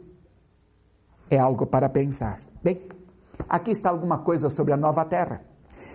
É 1.29 1.39
algo 1.39 1.67
para 1.67 1.89
pensar. 1.91 2.41
Bem, 2.63 2.89
aqui 3.47 3.73
está 3.73 3.91
alguma 3.91 4.19
coisa 4.19 4.49
sobre 4.49 4.73
a 4.73 4.77
nova 4.77 5.05
terra. 5.05 5.52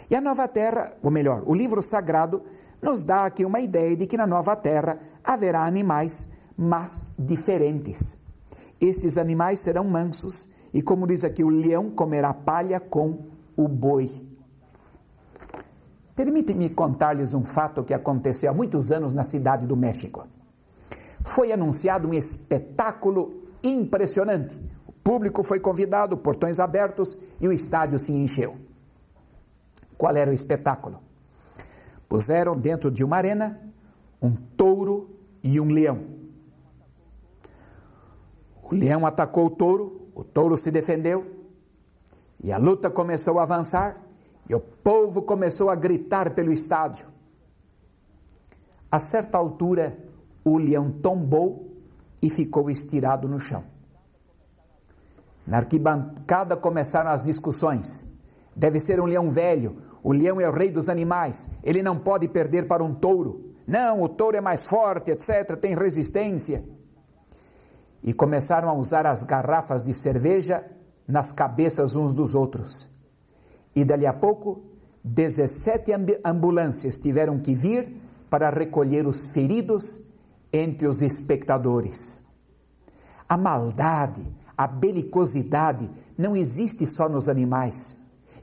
E 0.09 0.15
a 0.15 0.21
nova 0.21 0.47
terra, 0.47 0.91
ou 1.01 1.11
melhor, 1.11 1.43
o 1.45 1.53
livro 1.53 1.81
sagrado 1.81 2.43
nos 2.81 3.03
dá 3.03 3.25
aqui 3.25 3.43
uma 3.43 3.59
ideia 3.59 3.95
de 3.95 4.05
que 4.05 4.17
na 4.17 4.27
nova 4.27 4.55
terra 4.55 4.99
haverá 5.23 5.65
animais, 5.65 6.29
mas 6.55 7.05
diferentes. 7.17 8.17
Estes 8.79 9.17
animais 9.17 9.59
serão 9.59 9.83
mansos, 9.83 10.49
e 10.73 10.81
como 10.81 11.07
diz 11.07 11.23
aqui, 11.23 11.43
o 11.43 11.49
leão 11.49 11.89
comerá 11.89 12.33
palha 12.33 12.79
com 12.79 13.25
o 13.55 13.67
boi. 13.67 14.09
Permitem-me 16.15 16.69
contar-lhes 16.69 17.33
um 17.33 17.43
fato 17.43 17.83
que 17.83 17.93
aconteceu 17.93 18.49
há 18.49 18.53
muitos 18.53 18.91
anos 18.91 19.13
na 19.13 19.23
cidade 19.23 19.65
do 19.65 19.75
México 19.75 20.27
foi 21.27 21.51
anunciado 21.51 22.07
um 22.07 22.13
espetáculo 22.13 23.43
impressionante. 23.61 24.59
O 24.87 24.91
público 24.91 25.43
foi 25.43 25.59
convidado, 25.59 26.17
portões 26.17 26.59
abertos 26.59 27.17
e 27.39 27.47
o 27.47 27.51
estádio 27.51 27.99
se 27.99 28.13
encheu. 28.13 28.55
Qual 29.97 30.15
era 30.15 30.29
o 30.29 30.33
espetáculo? 30.33 30.99
Puseram 32.07 32.57
dentro 32.57 32.91
de 32.91 33.03
uma 33.03 33.17
arena 33.17 33.59
um 34.21 34.33
touro 34.33 35.09
e 35.43 35.59
um 35.59 35.69
leão. 35.69 36.17
O 38.63 38.75
leão 38.75 39.05
atacou 39.05 39.45
o 39.45 39.49
touro, 39.49 40.09
o 40.13 40.23
touro 40.23 40.57
se 40.57 40.71
defendeu 40.71 41.45
e 42.43 42.51
a 42.51 42.57
luta 42.57 42.89
começou 42.89 43.39
a 43.39 43.43
avançar 43.43 43.97
e 44.49 44.53
o 44.53 44.59
povo 44.59 45.21
começou 45.21 45.69
a 45.69 45.75
gritar 45.75 46.31
pelo 46.31 46.51
estádio. 46.51 47.07
A 48.91 48.99
certa 48.99 49.37
altura, 49.37 49.97
o 50.43 50.57
leão 50.57 50.91
tombou 50.91 51.75
e 52.21 52.29
ficou 52.29 52.69
estirado 52.69 53.27
no 53.27 53.39
chão. 53.39 53.63
Na 55.45 55.57
arquibancada 55.57 56.55
começaram 56.57 57.09
as 57.09 57.23
discussões. 57.23 58.05
Deve 58.55 58.79
ser 58.79 58.99
um 58.99 59.05
leão 59.05 59.29
velho. 59.29 59.81
O 60.03 60.13
leão 60.13 60.39
é 60.39 60.49
o 60.49 60.53
rei 60.53 60.71
dos 60.71 60.89
animais. 60.89 61.49
Ele 61.63 61.83
não 61.83 61.97
pode 61.97 62.27
perder 62.27 62.67
para 62.67 62.83
um 62.83 62.93
touro. 62.93 63.53
Não, 63.67 64.01
o 64.01 64.09
touro 64.09 64.37
é 64.37 64.41
mais 64.41 64.65
forte, 64.65 65.11
etc., 65.11 65.57
tem 65.59 65.75
resistência. 65.75 66.63
E 68.03 68.13
começaram 68.13 68.69
a 68.69 68.73
usar 68.73 69.05
as 69.05 69.23
garrafas 69.23 69.83
de 69.83 69.93
cerveja 69.93 70.63
nas 71.07 71.31
cabeças 71.31 71.95
uns 71.95 72.13
dos 72.13 72.35
outros. 72.35 72.89
E 73.75 73.83
dali 73.83 74.05
a 74.05 74.13
pouco, 74.13 74.63
17 75.03 75.91
ambulâncias 76.23 76.97
tiveram 76.99 77.39
que 77.39 77.53
vir 77.53 77.89
para 78.29 78.49
recolher 78.49 79.07
os 79.07 79.27
feridos 79.27 80.01
entre 80.51 80.87
os 80.87 81.01
espectadores. 81.01 82.19
A 83.27 83.37
maldade, 83.37 84.27
a 84.57 84.67
belicosidade 84.67 85.89
não 86.17 86.35
existe 86.35 86.87
só 86.87 87.07
nos 87.07 87.29
animais, 87.29 87.97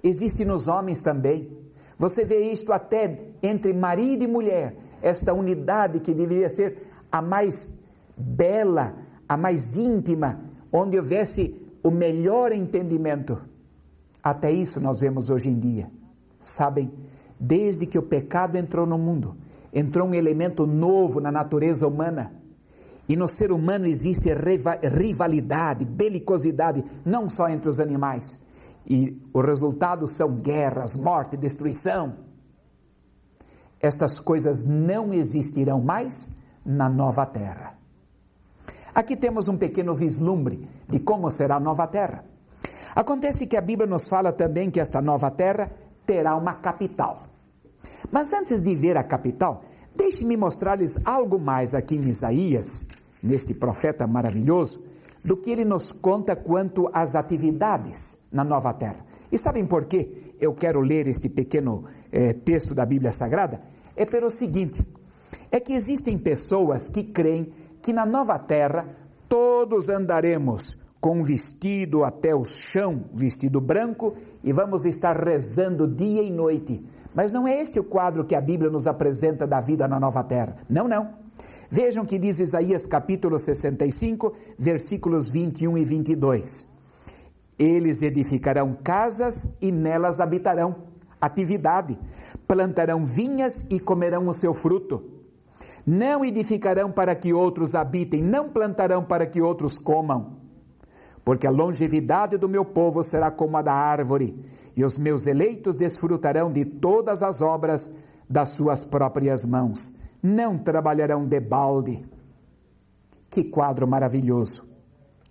existe 0.05 0.45
nos 0.45 0.69
homens 0.69 1.01
também. 1.01 1.51
Você 1.99 2.25
vê 2.25 2.53
isto 2.53 2.73
até 2.73 3.31
entre 3.43 3.73
marido 3.73 4.23
e 4.25 4.27
mulher, 4.27 4.77
esta 5.03 5.33
unidade 5.33 6.01
que 6.01 6.13
deveria 6.13 6.51
ser 6.51 6.87
a 7.11 7.23
mais 7.23 7.79
bela, 8.17 8.97
a 9.29 9.37
mais 9.37 9.77
íntima, 9.77 10.41
onde 10.73 10.99
houvesse 10.99 11.61
o 11.83 11.91
melhor 11.91 12.53
entendimento. 12.53 13.41
Até 14.23 14.51
isso 14.51 14.81
nós 14.81 15.01
vemos 15.01 15.31
hoje 15.31 15.49
em 15.49 15.59
dia. 15.59 15.91
Sabem, 16.41 16.93
desde 17.39 17.87
que 17.87 17.99
o 17.99 18.03
pecado 18.03 18.57
entrou 18.57 18.87
no 18.87 18.99
mundo, 18.99 19.37
entrou 19.73 20.09
um 20.09 20.15
elemento 20.15 20.67
novo 20.67 21.21
na 21.21 21.31
natureza 21.31 21.87
humana. 21.87 22.33
E 23.09 23.17
no 23.17 23.29
ser 23.29 23.53
humano 23.53 23.87
existe 23.87 24.31
rivalidade, 24.83 25.85
belicosidade, 25.85 26.83
não 27.05 27.29
só 27.29 27.49
entre 27.49 27.69
os 27.69 27.79
animais. 27.79 28.41
E 28.87 29.21
o 29.33 29.41
resultado 29.41 30.07
são 30.07 30.37
guerras, 30.37 30.97
morte, 30.97 31.37
destruição. 31.37 32.15
Estas 33.81 34.21
coisas 34.21 34.63
não 34.63 35.13
existirão 35.13 35.81
mais 35.81 36.37
na 36.65 36.89
nova 36.89 37.25
terra. 37.27 37.75
Aqui 38.95 39.17
temos 39.17 39.49
um 39.49 39.57
pequeno 39.57 39.95
vislumbre 39.95 40.69
de 40.89 41.01
como 41.01 41.31
será 41.31 41.57
a 41.57 41.61
nova 41.61 41.87
terra. 41.87 42.25
Acontece 42.95 43.47
que 43.47 43.57
a 43.57 43.61
Bíblia 43.61 43.89
nos 43.89 44.07
fala 44.07 44.33
também 44.33 44.71
que 44.71 44.79
esta 44.79 45.01
nova 45.03 45.31
terra 45.31 45.71
terá 46.07 46.37
uma 46.37 46.55
capital. 46.55 47.19
Mas 48.11 48.33
antes 48.33 48.61
de 48.61 48.77
ver 48.77 48.97
a 48.97 49.03
capital, 49.03 49.65
deixe-me 49.97 50.37
mostrar-lhes 50.37 50.99
algo 51.05 51.39
mais 51.39 51.75
aqui 51.75 51.97
em 51.97 52.09
Isaías, 52.09 52.87
neste 53.23 53.53
profeta 53.53 54.07
maravilhoso, 54.07 54.81
do 55.25 55.37
que 55.37 55.51
ele 55.51 55.65
nos 55.65 55.93
conta 55.93 56.37
quanto 56.37 56.91
às 56.93 57.15
atividades 57.15 58.19
na 58.31 58.45
nova 58.45 58.73
terra. 58.73 59.05
E 59.33 59.39
sabem 59.39 59.65
por 59.65 59.87
que 59.87 60.35
eu 60.41 60.55
quero 60.55 60.81
ler 60.81 61.07
este 61.07 61.29
pequeno 61.29 61.85
eh, 62.13 62.33
texto 62.33 62.75
da 62.75 62.85
Bíblia 62.85 63.13
Sagrada? 63.13 63.61
É 63.97 64.05
pelo 64.05 64.31
seguinte: 64.31 64.87
é 65.51 65.59
que 65.59 65.73
existem 65.73 66.19
pessoas 66.19 66.89
que 66.89 67.05
creem 67.05 67.53
que 67.81 67.93
na 67.93 68.05
nova 68.05 68.39
terra 68.39 68.87
todos 69.29 69.89
andaremos 69.89 70.77
com 71.01 71.23
vestido 71.23 72.05
até 72.05 72.35
o 72.35 72.45
chão, 72.45 73.05
vestido 73.13 73.61
branco, 73.61 74.15
e 74.43 74.53
vamos 74.53 74.85
estar 74.85 75.17
rezando 75.23 75.87
dia 75.87 76.23
e 76.23 76.31
noite 76.31 76.83
mas 77.15 77.31
não 77.31 77.47
é 77.47 77.57
este 77.57 77.79
o 77.79 77.85
quadro 77.85 78.25
que 78.25 78.35
a 78.35 78.41
Bíblia 78.41 78.69
nos 78.69 78.87
apresenta 78.87 79.47
da 79.47 79.61
vida 79.61 79.87
na 79.87 80.01
nova 80.01 80.25
terra. 80.25 80.57
Não, 80.69 80.89
não. 80.89 81.24
Vejam 81.75 82.05
que 82.07 82.21
diz 82.21 82.39
Isaías 82.39 82.87
capítulo 82.87 83.37
65, 83.37 84.33
versículos 84.57 85.29
21 85.29 85.77
e 85.77 85.85
22. 85.85 86.67
Eles 87.59 88.01
edificarão 88.01 88.79
casas 88.81 89.57
e 89.61 89.73
nelas 89.73 90.21
habitarão. 90.21 90.77
Atividade. 91.21 91.99
Plantarão 92.47 93.05
vinhas 93.05 93.67
e 93.69 93.81
comerão 93.81 94.29
o 94.29 94.35
seu 94.35 94.55
fruto. 94.55 95.03
Não 95.85 96.25
edificarão 96.25 96.93
para 96.93 97.13
que 97.13 97.33
outros 97.33 97.75
habitem, 97.75 98.23
não 98.23 98.49
plantarão 98.51 99.03
para 99.03 99.27
que 99.27 99.43
outros 99.43 99.77
comam. 99.77 100.37
Porque 101.25 101.45
a 101.45 101.51
longevidade 101.51 102.37
do 102.37 102.49
meu 102.49 102.65
povo 102.65 103.03
será 103.03 103.33
como 103.33 103.57
a 103.57 103.63
da 103.63 103.73
árvore 103.73 104.39
e 104.77 104.85
os 104.85 104.97
meus 104.97 105.27
eleitos 105.27 105.75
desfrutarão 105.75 106.53
de 106.53 106.65
todas 106.65 107.21
as 107.21 107.43
obras 107.43 107.93
das 108.31 108.51
suas 108.51 108.85
próprias 108.85 109.45
mãos. 109.45 110.04
Não 110.27 110.57
trabalharão 110.57 111.27
de 111.27 111.39
balde. 111.39 112.03
Que 113.29 113.45
quadro 113.45 113.87
maravilhoso! 113.87 114.67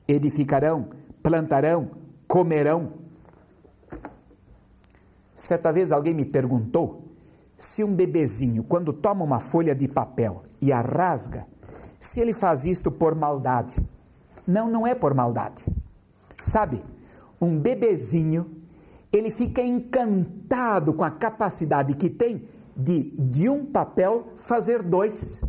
Edificarão, 0.07 0.89
plantarão, 1.23 1.89
comerão. 2.27 2.93
Certa 5.33 5.73
vez 5.73 5.91
alguém 5.91 6.13
me 6.13 6.25
perguntou 6.25 7.07
se 7.57 7.83
um 7.83 7.95
bebezinho, 7.95 8.63
quando 8.63 8.93
toma 8.93 9.25
uma 9.25 9.39
folha 9.39 9.73
de 9.73 9.87
papel 9.87 10.43
e 10.61 10.71
a 10.71 10.81
rasga, 10.81 11.47
se 11.99 12.19
ele 12.19 12.31
faz 12.35 12.63
isto 12.63 12.91
por 12.91 13.15
maldade. 13.15 13.83
Não, 14.45 14.69
não 14.69 14.85
é 14.85 14.93
por 14.93 15.15
maldade. 15.15 15.65
Sabe, 16.39 16.83
um 17.41 17.59
bebezinho 17.59 18.61
ele 19.11 19.31
fica 19.31 19.63
encantado 19.63 20.93
com 20.93 21.03
a 21.03 21.09
capacidade 21.09 21.95
que 21.95 22.11
tem 22.11 22.47
de, 22.75 23.11
de 23.17 23.49
um 23.49 23.65
papel, 23.65 24.27
fazer 24.35 24.81
dois. 24.81 25.41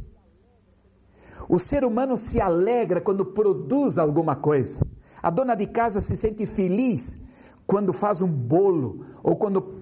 O 1.49 1.59
ser 1.59 1.85
humano 1.85 2.17
se 2.17 2.41
alegra 2.41 3.01
quando 3.01 3.25
produz 3.25 3.99
alguma 3.99 4.37
coisa. 4.37 4.81
A 5.23 5.31
dona 5.31 5.55
de 5.55 5.67
casa 5.67 6.01
se 6.01 6.17
sente 6.17 6.47
feliz 6.47 7.23
quando 7.67 7.93
faz 7.93 8.23
um 8.23 8.29
bolo 8.29 9.07
ou 9.23 9.37
quando 9.37 9.81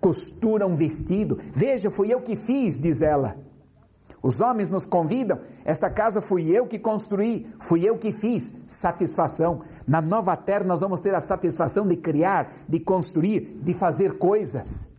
costura 0.00 0.66
um 0.66 0.76
vestido. 0.76 1.38
Veja, 1.52 1.90
fui 1.90 2.12
eu 2.12 2.20
que 2.20 2.36
fiz, 2.36 2.78
diz 2.78 3.02
ela. 3.02 3.36
Os 4.22 4.40
homens 4.40 4.70
nos 4.70 4.86
convidam, 4.86 5.38
esta 5.64 5.88
casa 5.88 6.20
fui 6.20 6.50
eu 6.50 6.66
que 6.66 6.78
construí, 6.78 7.46
fui 7.60 7.84
eu 7.84 7.96
que 7.96 8.12
fiz. 8.12 8.56
Satisfação. 8.66 9.62
Na 9.86 10.00
nova 10.00 10.36
terra 10.36 10.64
nós 10.64 10.80
vamos 10.80 11.00
ter 11.00 11.14
a 11.14 11.20
satisfação 11.20 11.86
de 11.86 11.96
criar, 11.96 12.52
de 12.68 12.80
construir, 12.80 13.60
de 13.62 13.72
fazer 13.74 14.18
coisas. 14.18 14.95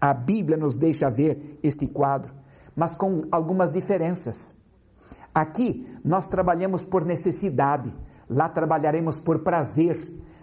A 0.00 0.12
Bíblia 0.12 0.56
nos 0.56 0.76
deixa 0.76 1.10
ver 1.10 1.58
este 1.62 1.86
quadro, 1.86 2.32
mas 2.76 2.94
com 2.94 3.24
algumas 3.30 3.72
diferenças. 3.72 4.54
Aqui 5.34 5.86
nós 6.04 6.28
trabalhamos 6.28 6.84
por 6.84 7.04
necessidade, 7.04 7.94
lá 8.28 8.48
trabalharemos 8.48 9.18
por 9.18 9.40
prazer. 9.40 9.98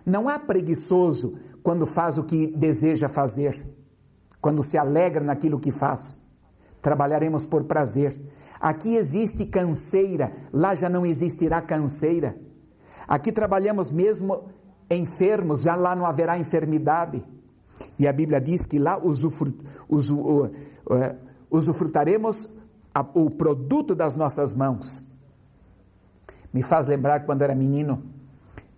Não 0.05 0.27
há 0.27 0.37
preguiçoso 0.37 1.37
quando 1.63 1.85
faz 1.85 2.17
o 2.17 2.23
que 2.23 2.47
deseja 2.47 3.07
fazer, 3.07 3.65
quando 4.41 4.63
se 4.63 4.77
alegra 4.77 5.23
naquilo 5.23 5.59
que 5.59 5.71
faz. 5.71 6.17
Trabalharemos 6.81 7.45
por 7.45 7.63
prazer. 7.65 8.19
Aqui 8.59 8.95
existe 8.95 9.45
canseira, 9.45 10.31
lá 10.51 10.75
já 10.75 10.89
não 10.89 11.05
existirá 11.05 11.61
canseira. 11.61 12.35
Aqui 13.07 13.31
trabalhamos 13.31 13.91
mesmo 13.91 14.49
enfermos, 14.89 15.61
já 15.61 15.75
lá 15.75 15.95
não 15.95 16.05
haverá 16.05 16.37
enfermidade. 16.37 17.23
E 17.97 18.07
a 18.07 18.13
Bíblia 18.13 18.39
diz 18.39 18.65
que 18.65 18.79
lá 18.79 18.97
uh, 18.97 19.11
usufrutaremos 21.49 22.49
o 23.13 23.29
produto 23.29 23.95
das 23.95 24.15
nossas 24.15 24.53
mãos. 24.53 25.01
Me 26.53 26.63
faz 26.63 26.87
lembrar 26.87 27.25
quando 27.25 27.41
era 27.41 27.55
menino, 27.55 28.03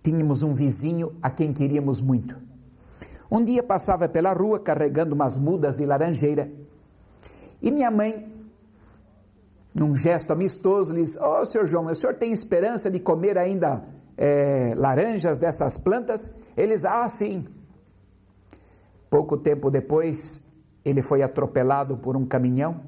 tínhamos 0.02 0.42
um 0.42 0.54
vizinho 0.54 1.12
a 1.20 1.30
quem 1.30 1.52
queríamos 1.52 2.00
muito. 2.00 2.36
Um 3.30 3.44
dia 3.44 3.62
passava 3.62 4.08
pela 4.08 4.32
rua 4.32 4.60
carregando 4.60 5.14
umas 5.14 5.36
mudas 5.38 5.76
de 5.76 5.84
laranjeira 5.84 6.50
e 7.64 7.70
minha 7.70 7.90
mãe, 7.90 8.30
num 9.74 9.96
gesto 9.96 10.34
amistoso, 10.34 10.92
lhe 10.92 11.02
disse: 11.02 11.18
oh, 11.18 11.42
senhor 11.46 11.66
João, 11.66 11.86
o 11.86 11.94
senhor 11.94 12.14
tem 12.14 12.30
esperança 12.30 12.90
de 12.90 13.00
comer 13.00 13.38
ainda 13.38 13.82
é, 14.18 14.74
laranjas 14.76 15.38
dessas 15.38 15.78
plantas? 15.78 16.30
Eles, 16.54 16.84
ah, 16.84 17.08
sim. 17.08 17.46
Pouco 19.14 19.36
tempo 19.36 19.70
depois, 19.70 20.50
ele 20.84 21.00
foi 21.00 21.22
atropelado 21.22 21.96
por 21.96 22.16
um 22.16 22.26
caminhão. 22.26 22.80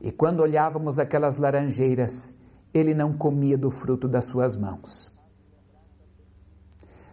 E 0.00 0.10
quando 0.10 0.40
olhávamos 0.40 0.98
aquelas 0.98 1.36
laranjeiras, 1.36 2.38
ele 2.72 2.94
não 2.94 3.12
comia 3.12 3.58
do 3.58 3.70
fruto 3.70 4.08
das 4.08 4.24
suas 4.24 4.56
mãos. 4.56 5.12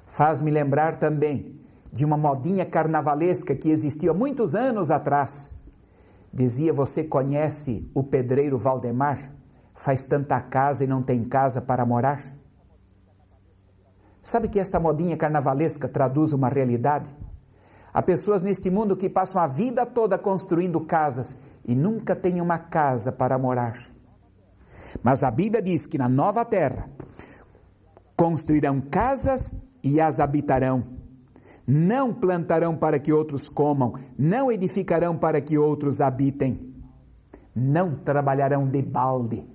Faz-me 0.05 0.49
lembrar 0.49 0.97
também 0.97 1.59
de 1.91 2.05
uma 2.05 2.15
modinha 2.15 2.65
carnavalesca 2.65 3.53
que 3.53 3.69
existiu 3.69 4.15
muitos 4.15 4.55
anos 4.55 4.89
atrás. 4.89 5.51
Dizia: 6.33 6.71
Você 6.71 7.03
conhece 7.03 7.91
o 7.93 8.01
pedreiro 8.01 8.57
Valdemar? 8.57 9.19
Faz 9.73 10.05
tanta 10.05 10.39
casa 10.39 10.85
e 10.85 10.87
não 10.87 11.03
tem 11.03 11.21
casa 11.25 11.61
para 11.61 11.85
morar? 11.85 12.23
Sabe 14.21 14.47
que 14.47 14.57
esta 14.57 14.79
modinha 14.79 15.17
carnavalesca 15.17 15.89
traduz 15.89 16.31
uma 16.31 16.47
realidade? 16.47 17.22
Há 17.93 18.01
pessoas 18.01 18.41
neste 18.41 18.69
mundo 18.69 18.97
que 18.97 19.07
passam 19.07 19.41
a 19.41 19.45
vida 19.45 19.85
toda 19.85 20.17
construindo 20.17 20.81
casas 20.81 21.39
e 21.63 21.75
nunca 21.75 22.15
têm 22.15 22.41
uma 22.41 22.57
casa 22.57 23.11
para 23.11 23.37
morar. 23.37 23.77
Mas 25.03 25.23
a 25.23 25.29
Bíblia 25.29 25.61
diz 25.61 25.85
que 25.85 25.97
na 25.97 26.09
nova 26.09 26.43
terra 26.43 26.89
construirão 28.17 28.81
casas 28.81 29.63
e 29.83 30.01
as 30.01 30.19
habitarão. 30.19 30.83
Não 31.67 32.13
plantarão 32.13 32.75
para 32.75 32.99
que 32.99 33.13
outros 33.13 33.47
comam, 33.47 33.93
não 34.17 34.51
edificarão 34.51 35.15
para 35.15 35.39
que 35.39 35.57
outros 35.57 36.01
habitem. 36.01 36.73
Não 37.55 37.95
trabalharão 37.95 38.67
de 38.67 38.81
balde 38.81 39.45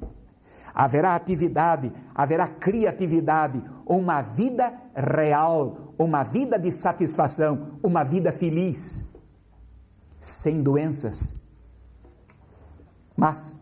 haverá 0.78 1.16
atividade, 1.16 1.92
haverá 2.14 2.46
criatividade, 2.46 3.60
uma 3.84 4.22
vida 4.22 4.72
real, 4.94 5.92
uma 5.98 6.22
vida 6.22 6.56
de 6.56 6.70
satisfação, 6.70 7.80
uma 7.82 8.04
vida 8.04 8.30
feliz, 8.30 9.04
sem 10.20 10.62
doenças. 10.62 11.34
Mas 13.16 13.56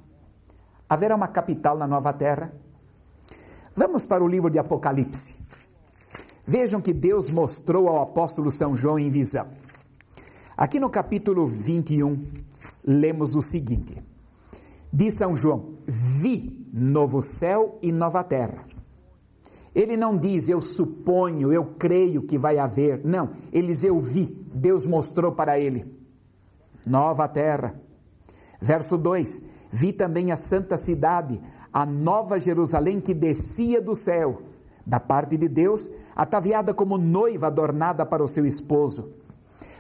haverá 0.87 1.17
uma 1.17 1.27
capital 1.27 1.79
na 1.79 1.87
nova 1.87 2.12
terra? 2.12 2.53
Vamos 3.75 4.05
para 4.05 4.23
o 4.23 4.29
livro 4.29 4.51
de 4.51 4.59
Apocalipse. 4.59 5.38
Vejam 6.47 6.83
que 6.83 6.93
Deus 6.93 7.31
mostrou 7.31 7.88
ao 7.88 8.03
apóstolo 8.03 8.51
São 8.51 8.77
João 8.77 8.99
em 8.99 9.09
visão. 9.09 9.49
Aqui 10.55 10.79
no 10.79 10.90
capítulo 10.90 11.47
21, 11.47 12.31
lemos 12.85 13.35
o 13.35 13.40
seguinte: 13.40 13.97
Diz 14.93 15.14
São 15.14 15.35
João: 15.35 15.79
Vi 15.87 16.65
novo 16.79 17.23
céu 17.23 17.79
e 17.81 17.91
nova 17.91 18.23
terra. 18.23 18.67
Ele 19.75 19.97
não 19.97 20.19
diz 20.19 20.49
eu 20.49 20.61
suponho, 20.61 21.51
eu 21.51 21.65
creio 21.79 22.23
que 22.23 22.37
vai 22.37 22.59
haver. 22.59 23.01
Não, 23.03 23.31
ele 23.51 23.69
diz 23.69 23.83
eu 23.83 23.99
vi, 23.99 24.27
Deus 24.53 24.85
mostrou 24.85 25.33
para 25.33 25.59
ele. 25.59 25.91
Nova 26.87 27.27
terra. 27.27 27.75
Verso 28.61 28.99
2: 28.99 29.43
Vi 29.71 29.93
também 29.93 30.33
a 30.33 30.37
santa 30.37 30.77
cidade, 30.77 31.41
a 31.73 31.87
nova 31.87 32.39
Jerusalém 32.39 33.01
que 33.01 33.15
descia 33.15 33.81
do 33.81 33.97
céu, 33.97 34.43
da 34.85 35.01
parte 35.01 35.37
de 35.37 35.49
Deus, 35.49 35.91
ataviada 36.15 36.75
como 36.75 36.99
noiva 36.99 37.47
adornada 37.47 38.05
para 38.05 38.23
o 38.23 38.29
seu 38.29 38.47
esposo. 38.47 39.15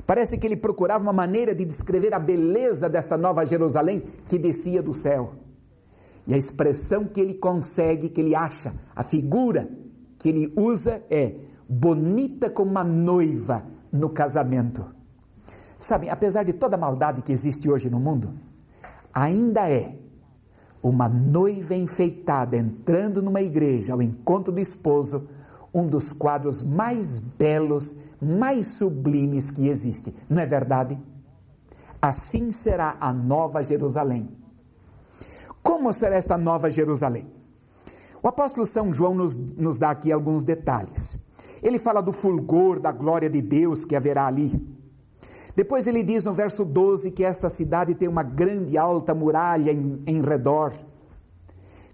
Parece 0.06 0.38
que 0.38 0.46
ele 0.46 0.56
procurava 0.56 1.02
uma 1.02 1.12
maneira 1.12 1.54
de 1.54 1.64
descrever 1.64 2.14
a 2.14 2.18
beleza 2.18 2.88
desta 2.88 3.18
nova 3.18 3.44
Jerusalém 3.44 4.02
que 4.28 4.38
descia 4.38 4.82
do 4.82 4.94
céu. 4.94 5.45
E 6.26 6.34
a 6.34 6.36
expressão 6.36 7.04
que 7.04 7.20
ele 7.20 7.34
consegue, 7.34 8.08
que 8.08 8.20
ele 8.20 8.34
acha, 8.34 8.74
a 8.94 9.02
figura 9.02 9.68
que 10.18 10.28
ele 10.28 10.52
usa 10.56 11.02
é 11.08 11.36
bonita 11.68 12.50
como 12.50 12.70
uma 12.70 12.82
noiva 12.82 13.64
no 13.92 14.10
casamento. 14.10 14.84
Sabem, 15.78 16.10
apesar 16.10 16.42
de 16.42 16.52
toda 16.52 16.74
a 16.74 16.78
maldade 16.78 17.22
que 17.22 17.32
existe 17.32 17.70
hoje 17.70 17.88
no 17.88 18.00
mundo, 18.00 18.34
ainda 19.14 19.70
é 19.70 19.96
uma 20.82 21.08
noiva 21.08 21.74
enfeitada 21.74 22.56
entrando 22.56 23.22
numa 23.22 23.40
igreja 23.40 23.92
ao 23.92 24.02
encontro 24.02 24.52
do 24.52 24.60
esposo, 24.60 25.28
um 25.72 25.86
dos 25.86 26.10
quadros 26.12 26.62
mais 26.62 27.18
belos, 27.18 27.96
mais 28.20 28.68
sublimes 28.68 29.50
que 29.50 29.68
existe. 29.68 30.14
Não 30.28 30.40
é 30.40 30.46
verdade? 30.46 30.98
Assim 32.00 32.50
será 32.50 32.96
a 33.00 33.12
nova 33.12 33.62
Jerusalém 33.62 34.28
como 35.66 35.92
será 35.92 36.14
esta 36.14 36.38
nova 36.38 36.70
Jerusalém? 36.70 37.26
O 38.22 38.28
apóstolo 38.28 38.64
São 38.64 38.94
João 38.94 39.16
nos, 39.16 39.34
nos 39.34 39.78
dá 39.78 39.90
aqui 39.90 40.12
alguns 40.12 40.44
detalhes. 40.44 41.18
Ele 41.60 41.76
fala 41.76 42.00
do 42.00 42.12
fulgor 42.12 42.78
da 42.78 42.92
glória 42.92 43.28
de 43.28 43.42
Deus 43.42 43.84
que 43.84 43.96
haverá 43.96 44.28
ali. 44.28 44.64
Depois 45.56 45.88
ele 45.88 46.04
diz 46.04 46.22
no 46.22 46.32
verso 46.32 46.64
12 46.64 47.10
que 47.10 47.24
esta 47.24 47.50
cidade 47.50 47.96
tem 47.96 48.08
uma 48.08 48.22
grande 48.22 48.78
alta 48.78 49.12
muralha 49.12 49.72
em, 49.72 50.00
em 50.06 50.22
redor, 50.22 50.72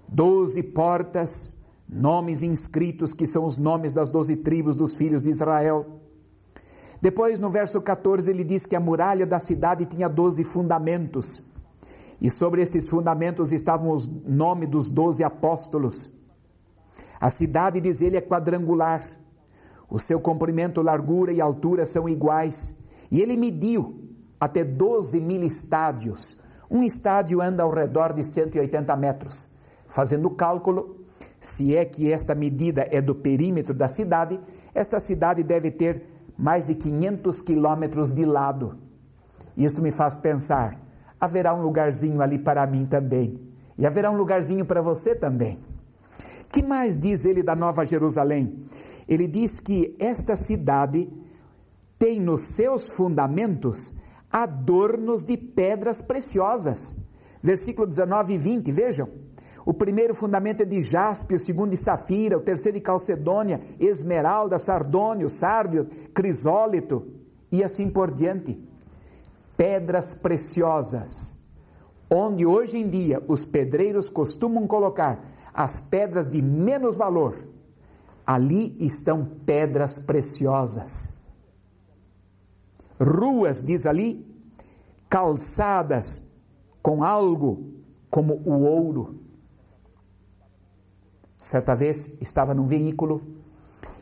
doze 0.07 0.63
portas, 0.63 1.55
nomes 1.89 2.43
inscritos 2.43 3.15
que 3.15 3.27
são 3.27 3.47
os 3.47 3.57
nomes 3.57 3.95
das 3.95 4.11
doze 4.11 4.37
tribos 4.37 4.77
dos 4.77 4.97
filhos 4.97 5.23
de 5.23 5.31
Israel. 5.31 5.87
Depois, 7.01 7.41
no 7.41 7.49
verso 7.49 7.81
14, 7.81 8.31
ele 8.31 8.45
diz 8.45 8.67
que 8.67 8.77
a 8.77 8.81
muralha 8.81 9.25
da 9.25 9.41
cidade 9.41 9.87
tinha 9.87 10.09
doze 10.09 10.45
fundamentos. 10.45 11.43
E 12.23 12.31
sobre 12.31 12.63
estes 12.63 12.89
fundamentos 12.89 13.51
estavam 13.51 13.91
os 13.91 14.07
nomes 14.07 14.69
dos 14.69 14.89
doze 14.89 15.25
apóstolos. 15.25 16.09
A 17.21 17.29
cidade, 17.29 17.81
diz 17.81 18.01
ele, 18.01 18.17
é 18.17 18.21
quadrangular. 18.21 19.03
O 19.91 19.99
seu 19.99 20.21
comprimento, 20.21 20.81
largura 20.81 21.33
e 21.33 21.41
altura 21.41 21.85
são 21.85 22.09
iguais. 22.09 22.79
E 23.11 23.21
ele 23.21 23.37
mediu 23.37 24.09
até 24.39 24.63
12 24.63 25.21
mil 25.21 25.43
estádios. 25.43 26.37
Um 26.71 26.85
estádio 26.85 27.43
anda 27.43 27.65
ao 27.65 27.73
redor 27.73 28.13
de 28.13 28.25
180 28.25 28.95
metros. 28.95 29.49
Fazendo 29.89 30.27
o 30.27 30.31
cálculo, 30.31 31.05
se 31.41 31.75
é 31.75 31.85
que 31.85 32.13
esta 32.13 32.37
medida 32.37 32.87
é 32.93 33.01
do 33.01 33.17
perímetro 33.17 33.75
da 33.75 33.89
cidade, 33.89 34.39
esta 34.73 35.01
cidade 35.01 35.43
deve 35.43 35.73
ter 35.73 36.07
mais 36.39 36.67
de 36.67 36.77
500 36.77 37.41
quilômetros 37.41 38.15
de 38.15 38.25
lado. 38.25 38.79
Isto 39.57 39.83
me 39.83 39.91
faz 39.91 40.17
pensar 40.17 40.91
haverá 41.23 41.55
um 41.55 41.63
lugarzinho 41.63 42.21
ali 42.21 42.37
para 42.37 42.67
mim 42.67 42.85
também. 42.85 43.41
E 43.79 43.87
haverá 43.87 44.11
um 44.11 44.17
lugarzinho 44.17 44.65
para 44.67 44.83
você 44.83 45.15
também. 45.15 45.57
Que 46.51 46.61
mais 46.65 46.99
diz 46.99 47.25
ele 47.25 47.45
da 47.45 47.55
Nova 47.55 47.87
Jerusalém? 47.87 48.65
Ele 49.09 49.29
diz 49.29 49.61
que 49.61 49.95
esta 50.01 50.35
cidade 50.35 51.09
tem 51.97 52.19
nos 52.19 52.43
seus 52.43 52.91
fundamentos 52.91 53.95
adornos 54.33 55.23
de 55.23 55.37
pedras 55.37 56.03
preciosas. 56.03 56.97
Versículo 57.41 57.87
19 57.87 58.35
e 58.35 58.39
20, 58.39 58.73
vejam. 58.73 59.09
O 59.65 59.73
primeiro 59.73 60.17
fundamento 60.17 60.63
é 60.63 60.67
de 60.67 60.83
jaspe, 60.83 61.37
o 61.37 61.41
segundo 61.41 61.71
de 61.71 61.77
safira, 61.77 62.37
o 62.37 62.41
terceiro 62.41 62.79
de 62.79 62.83
calcedônia, 62.83 63.61
esmeralda, 63.79 64.59
sardônio, 64.59 65.31
sárdio, 65.31 65.87
crisólito 66.13 67.07
e 67.51 67.63
assim 67.63 67.89
por 67.89 68.11
diante 68.11 68.72
pedras 69.57 70.15
preciosas, 70.15 71.38
onde 72.11 72.45
hoje 72.45 72.79
em 72.79 72.88
dia 72.88 73.23
os 73.29 73.45
pedreiros 73.45 74.09
costumam 74.09 74.67
colocar 74.67 75.25
as 75.53 75.81
pedras 75.81 76.31
de 76.31 76.43
menos 76.43 76.97
valor, 76.97 77.37
ali 78.27 78.77
estão 78.79 79.25
pedras 79.45 79.99
preciosas. 79.99 81.15
Ruas, 83.01 83.62
diz 83.62 83.85
ali, 83.87 84.27
calçadas 85.09 86.23
com 86.81 87.03
algo 87.03 87.73
como 88.11 88.35
o 88.45 88.62
ouro. 88.62 89.21
Certa 91.38 91.75
vez 91.75 92.17
estava 92.21 92.55
num 92.55 92.67
veículo 92.67 93.23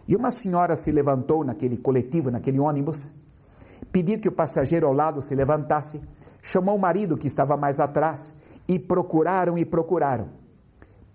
e 0.06 0.14
uma 0.14 0.30
senhora 0.30 0.76
se 0.76 0.90
levantou 0.90 1.44
naquele 1.44 1.76
coletivo, 1.76 2.30
naquele 2.30 2.58
ônibus, 2.58 3.12
pediu 3.92 4.18
que 4.18 4.28
o 4.28 4.32
passageiro 4.32 4.86
ao 4.86 4.92
lado 4.92 5.20
se 5.20 5.34
levantasse, 5.34 6.00
chamou 6.42 6.76
o 6.76 6.80
marido 6.80 7.16
que 7.16 7.26
estava 7.26 7.56
mais 7.56 7.80
atrás 7.80 8.36
e 8.68 8.78
procuraram 8.78 9.58
e 9.58 9.64
procuraram. 9.64 10.28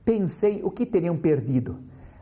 Pensei 0.04 0.62
o 0.64 0.70
que 0.70 0.86
teriam 0.86 1.18
perdido. 1.18 1.80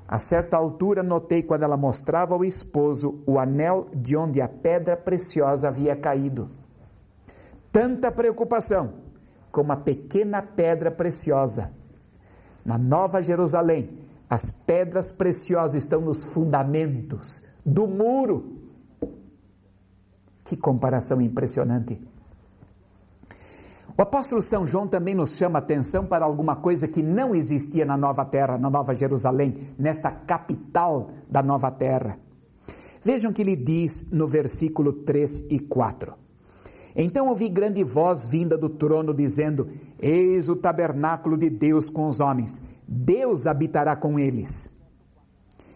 A 0.08 0.19
certa 0.19 0.58
altura 0.58 1.01
notei 1.01 1.41
quando 1.41 1.63
ela 1.63 1.75
mostrava 1.75 2.36
ao 2.36 2.45
esposo 2.45 3.21
o 3.25 3.39
anel 3.39 3.88
de 3.93 4.15
onde 4.15 4.41
a 4.41 4.47
pedra 4.47 4.95
preciosa 4.95 5.69
havia 5.69 5.95
caído. 5.95 6.49
Tanta 7.71 8.12
preocupação 8.12 8.93
como 9.51 9.71
a 9.71 9.75
pequena 9.75 10.41
pedra 10.41 10.91
preciosa. 10.91 11.71
Na 12.65 12.77
Nova 12.77 13.21
Jerusalém, 13.21 13.99
as 14.29 14.49
pedras 14.49 15.12
preciosas 15.12 15.84
estão 15.84 16.01
nos 16.01 16.23
fundamentos 16.23 17.43
do 17.65 17.88
muro. 17.88 18.62
Que 20.43 20.58
comparação 20.58 21.21
impressionante. 21.21 21.99
O 23.95 24.01
apóstolo 24.01 24.41
São 24.41 24.65
João 24.65 24.88
também 24.88 25.13
nos 25.13 25.38
chama 25.38 25.60
atenção 25.60 26.06
para 26.06 26.25
alguma 26.25 26.56
coisa 26.56 26.88
que 26.88 27.03
não 27.03 27.36
existia 27.36 27.86
na 27.86 27.95
nova 27.95 28.25
terra, 28.25 28.58
na 28.58 28.69
Nova 28.69 28.95
Jerusalém, 28.95 29.56
nesta 29.77 30.10
capital 30.10 31.12
da 31.29 31.43
nova 31.43 31.69
terra. 31.69 32.17
Vejam 33.03 33.32
que 33.32 33.43
ele 33.43 33.56
diz 33.56 34.10
no 34.12 34.27
versículo 34.27 34.93
3 34.93 35.45
e 35.51 35.60
4. 35.60 36.15
Então 36.95 37.27
ouvi 37.29 37.49
grande 37.49 37.84
voz 37.84 38.25
vinda 38.25 38.58
do 38.58 38.69
trono 38.69 39.13
dizendo: 39.13 39.67
Eis 39.99 40.49
o 40.49 40.56
tabernáculo 40.56 41.38
de 41.38 41.49
Deus 41.51 41.88
com 41.88 42.08
os 42.08 42.19
homens, 42.19 42.62
Deus 42.88 43.45
habitará 43.45 43.95
com 43.95 44.17
eles. 44.17 44.71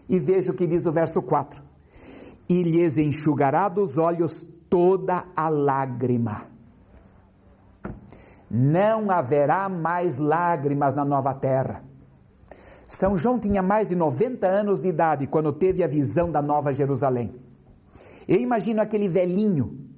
E 0.08 0.18
veja 0.18 0.50
o 0.50 0.54
que 0.54 0.66
diz 0.66 0.86
o 0.86 0.92
verso 0.92 1.22
4: 1.22 1.62
E 2.48 2.64
lhes 2.64 2.98
enxugará 2.98 3.68
dos 3.68 3.96
olhos 3.96 4.46
toda 4.68 5.24
a 5.34 5.48
lágrima. 5.48 6.42
Não 8.50 9.10
haverá 9.10 9.68
mais 9.68 10.18
lágrimas 10.18 10.94
na 10.94 11.04
nova 11.04 11.34
terra. 11.34 11.84
São 12.88 13.18
João 13.18 13.38
tinha 13.38 13.62
mais 13.62 13.90
de 13.90 13.94
90 13.94 14.46
anos 14.46 14.80
de 14.80 14.88
idade 14.88 15.26
quando 15.26 15.52
teve 15.52 15.84
a 15.84 15.86
visão 15.86 16.32
da 16.32 16.40
Nova 16.40 16.72
Jerusalém. 16.72 17.34
Eu 18.26 18.40
imagino 18.40 18.80
aquele 18.80 19.08
velhinho 19.08 19.88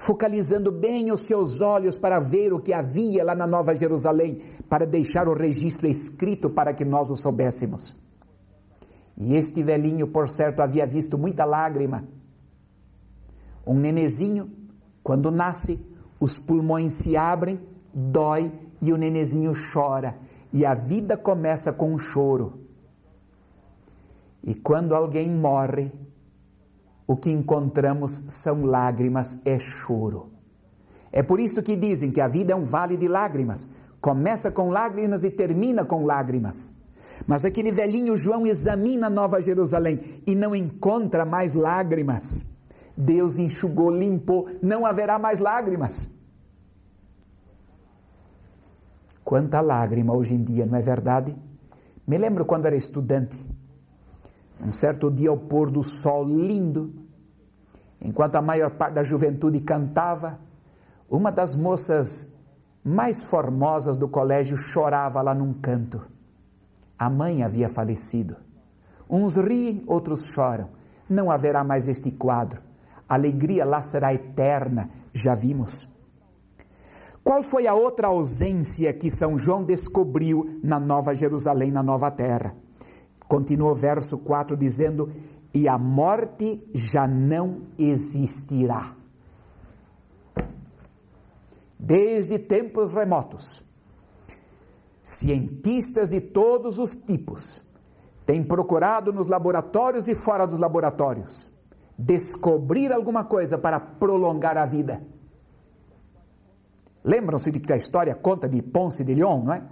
focalizando 0.00 0.72
bem 0.72 1.12
os 1.12 1.22
seus 1.22 1.60
olhos 1.60 1.98
para 1.98 2.18
ver 2.18 2.54
o 2.54 2.58
que 2.58 2.72
havia 2.72 3.22
lá 3.22 3.34
na 3.34 3.46
Nova 3.46 3.74
Jerusalém, 3.74 4.40
para 4.66 4.86
deixar 4.86 5.28
o 5.28 5.34
registro 5.34 5.86
escrito 5.86 6.48
para 6.48 6.72
que 6.72 6.86
nós 6.86 7.10
o 7.10 7.16
soubéssemos. 7.16 7.94
E 9.14 9.34
este 9.34 9.62
velhinho, 9.62 10.06
por 10.06 10.26
certo, 10.30 10.60
havia 10.60 10.86
visto 10.86 11.18
muita 11.18 11.44
lágrima. 11.44 12.08
Um 13.66 13.74
nenezinho, 13.74 14.50
quando 15.02 15.30
nasce, 15.30 15.84
os 16.18 16.38
pulmões 16.38 16.92
se 16.92 17.16
abrem, 17.16 17.60
dói 17.92 18.52
e 18.80 18.92
o 18.92 18.96
nenezinho 18.96 19.52
chora. 19.72 20.16
E 20.52 20.64
a 20.64 20.74
vida 20.74 21.16
começa 21.16 21.72
com 21.72 21.92
um 21.92 21.98
choro. 21.98 22.60
E 24.42 24.54
quando 24.54 24.94
alguém 24.94 25.30
morre, 25.30 25.92
o 27.06 27.16
que 27.16 27.30
encontramos 27.30 28.24
são 28.28 28.64
lágrimas, 28.64 29.42
é 29.44 29.58
choro. 29.58 30.30
É 31.12 31.22
por 31.22 31.40
isso 31.40 31.62
que 31.62 31.76
dizem 31.76 32.10
que 32.10 32.20
a 32.20 32.28
vida 32.28 32.52
é 32.52 32.56
um 32.56 32.64
vale 32.64 32.96
de 32.96 33.08
lágrimas. 33.08 33.68
Começa 34.00 34.50
com 34.50 34.70
lágrimas 34.70 35.24
e 35.24 35.30
termina 35.30 35.84
com 35.84 36.06
lágrimas. 36.06 36.74
Mas 37.26 37.44
aquele 37.44 37.70
velhinho 37.70 38.16
João 38.16 38.46
examina 38.46 39.10
Nova 39.10 39.42
Jerusalém 39.42 40.00
e 40.26 40.34
não 40.34 40.54
encontra 40.54 41.24
mais 41.24 41.54
lágrimas. 41.54 42.46
Deus 42.96 43.38
enxugou, 43.38 43.90
limpou, 43.90 44.48
não 44.62 44.84
haverá 44.84 45.18
mais 45.18 45.38
lágrimas. 45.38 46.10
Quanta 49.24 49.60
lágrima 49.60 50.14
hoje 50.14 50.34
em 50.34 50.42
dia, 50.42 50.66
não 50.66 50.76
é 50.76 50.82
verdade? 50.82 51.36
Me 52.06 52.18
lembro 52.18 52.44
quando 52.44 52.66
era 52.66 52.76
estudante 52.76 53.38
um 54.62 54.72
certo 54.72 55.10
dia 55.10 55.30
ao 55.30 55.36
pôr 55.36 55.70
do 55.70 55.82
sol 55.82 56.24
lindo, 56.24 56.92
enquanto 58.00 58.36
a 58.36 58.42
maior 58.42 58.70
parte 58.70 58.94
da 58.94 59.02
juventude 59.02 59.60
cantava, 59.60 60.38
uma 61.08 61.32
das 61.32 61.56
moças 61.56 62.34
mais 62.84 63.24
formosas 63.24 63.96
do 63.96 64.08
colégio 64.08 64.56
chorava 64.56 65.22
lá 65.22 65.34
num 65.34 65.52
canto. 65.52 66.06
A 66.98 67.08
mãe 67.08 67.42
havia 67.42 67.68
falecido. 67.68 68.36
Uns 69.08 69.36
riem, 69.36 69.82
outros 69.86 70.26
choram. 70.26 70.68
Não 71.08 71.30
haverá 71.30 71.64
mais 71.64 71.88
este 71.88 72.10
quadro. 72.10 72.60
A 73.10 73.14
alegria 73.14 73.64
lá 73.64 73.82
será 73.82 74.14
eterna, 74.14 74.88
já 75.12 75.34
vimos. 75.34 75.88
Qual 77.24 77.42
foi 77.42 77.66
a 77.66 77.74
outra 77.74 78.06
ausência 78.06 78.92
que 78.92 79.10
São 79.10 79.36
João 79.36 79.64
descobriu 79.64 80.60
na 80.62 80.78
Nova 80.78 81.12
Jerusalém, 81.12 81.72
na 81.72 81.82
Nova 81.82 82.08
Terra? 82.12 82.54
Continua 83.26 83.72
o 83.72 83.74
verso 83.74 84.18
4 84.18 84.56
dizendo: 84.56 85.10
E 85.52 85.66
a 85.66 85.76
morte 85.76 86.70
já 86.72 87.08
não 87.08 87.62
existirá. 87.76 88.94
Desde 91.76 92.38
tempos 92.38 92.92
remotos, 92.92 93.60
cientistas 95.02 96.08
de 96.08 96.20
todos 96.20 96.78
os 96.78 96.94
tipos 96.94 97.60
têm 98.24 98.44
procurado 98.44 99.12
nos 99.12 99.26
laboratórios 99.26 100.06
e 100.06 100.14
fora 100.14 100.46
dos 100.46 100.58
laboratórios 100.58 101.48
descobrir 102.00 102.92
alguma 102.92 103.24
coisa 103.24 103.58
para 103.58 103.78
prolongar 103.78 104.56
a 104.56 104.64
vida. 104.64 105.02
Lembram-se 107.04 107.50
de 107.52 107.60
que 107.60 107.72
a 107.72 107.76
história 107.76 108.14
conta 108.14 108.48
de 108.48 108.62
Ponce 108.62 109.04
de 109.04 109.14
Leon, 109.14 109.44
não 109.44 109.52
é? 109.52 109.62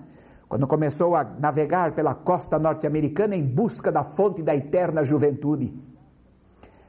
quando 0.49 0.67
começou 0.67 1.15
a 1.15 1.25
navegar 1.25 1.95
pela 1.95 2.15
costa 2.15 2.59
norte-americana 2.59 3.37
em 3.37 3.45
busca 3.45 3.93
da 3.93 4.03
fonte 4.03 4.43
da 4.43 4.57
eterna 4.57 5.05
juventude. 5.05 5.75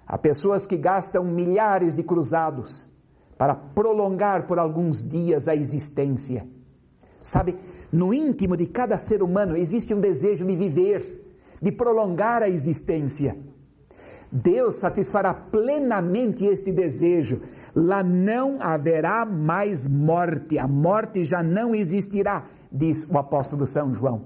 Há 0.07 0.17
pessoas 0.17 0.65
que 0.65 0.77
gastam 0.77 1.25
milhares 1.25 1.93
de 1.93 2.03
cruzados 2.03 2.85
para 3.37 3.53
prolongar 3.53 4.47
por 4.47 4.59
alguns 4.59 5.03
dias 5.03 5.47
a 5.47 5.55
existência. 5.55 6.47
Sabe, 7.21 7.57
no 7.91 8.13
íntimo 8.13 8.55
de 8.55 8.65
cada 8.65 8.97
ser 8.97 9.21
humano 9.21 9.57
existe 9.57 9.93
um 9.93 9.99
desejo 9.99 10.45
de 10.45 10.55
viver, 10.55 11.35
de 11.61 11.71
prolongar 11.71 12.41
a 12.41 12.49
existência. 12.49 13.37
Deus 14.31 14.75
satisfará 14.77 15.33
plenamente 15.33 16.45
este 16.45 16.71
desejo. 16.71 17.41
Lá 17.75 18.03
não 18.03 18.57
haverá 18.61 19.25
mais 19.25 19.87
morte, 19.87 20.59
a 20.59 20.67
morte 20.67 21.23
já 21.23 21.41
não 21.41 21.73
existirá 21.73 22.45
diz 22.71 23.09
o 23.09 23.17
apóstolo 23.17 23.65
São 23.65 23.93
João. 23.93 24.25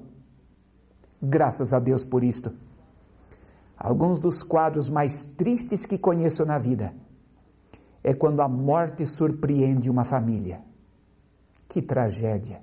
Graças 1.22 1.74
a 1.74 1.80
Deus 1.80 2.04
por 2.04 2.24
isto. 2.24 2.52
Alguns 3.78 4.20
dos 4.20 4.44
quadros 4.44 4.90
mais 4.90 5.24
tristes 5.24 5.86
que 5.86 5.98
conheço 5.98 6.46
na 6.46 6.58
vida 6.58 6.94
é 8.04 8.14
quando 8.14 8.42
a 8.42 8.48
morte 8.48 9.06
surpreende 9.08 9.90
uma 9.90 10.04
família. 10.04 10.62
Que 11.68 11.82
tragédia! 11.82 12.62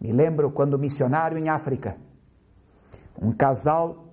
Me 0.00 0.12
lembro 0.12 0.50
quando 0.50 0.78
missionário 0.78 1.36
em 1.36 1.48
África, 1.48 1.96
um 3.20 3.32
casal, 3.32 4.09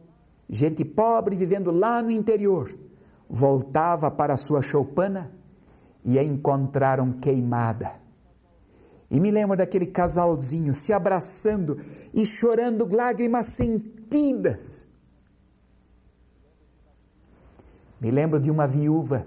gente 0.50 0.86
pobre 0.86 1.36
vivendo 1.36 1.72
lá 1.72 2.02
no 2.02 2.12
interior, 2.12 2.74
voltava 3.30 4.10
para 4.10 4.38
sua 4.38 4.62
choupana 4.62 5.32
e 6.04 6.18
a 6.18 6.24
encontraram 6.24 7.12
queimada 7.12 8.08
e 9.10 9.20
me 9.20 9.32
lembro 9.32 9.56
daquele 9.56 9.86
casalzinho 9.86 10.74
se 10.74 10.92
abraçando 10.92 11.80
e 12.14 12.26
chorando 12.26 12.88
lágrimas 12.94 13.48
sentidas. 13.48 14.88
Me 18.00 18.12
lembro 18.12 18.40
de 18.40 18.52
uma 18.52 18.68
viúva. 18.68 19.26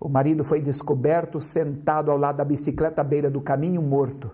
O 0.00 0.08
marido 0.08 0.42
foi 0.44 0.60
descoberto 0.60 1.40
sentado 1.40 2.10
ao 2.10 2.18
lado 2.18 2.36
da 2.36 2.44
bicicleta 2.44 3.00
à 3.00 3.04
beira 3.04 3.30
do 3.30 3.40
caminho 3.40 3.80
morto. 3.80 4.30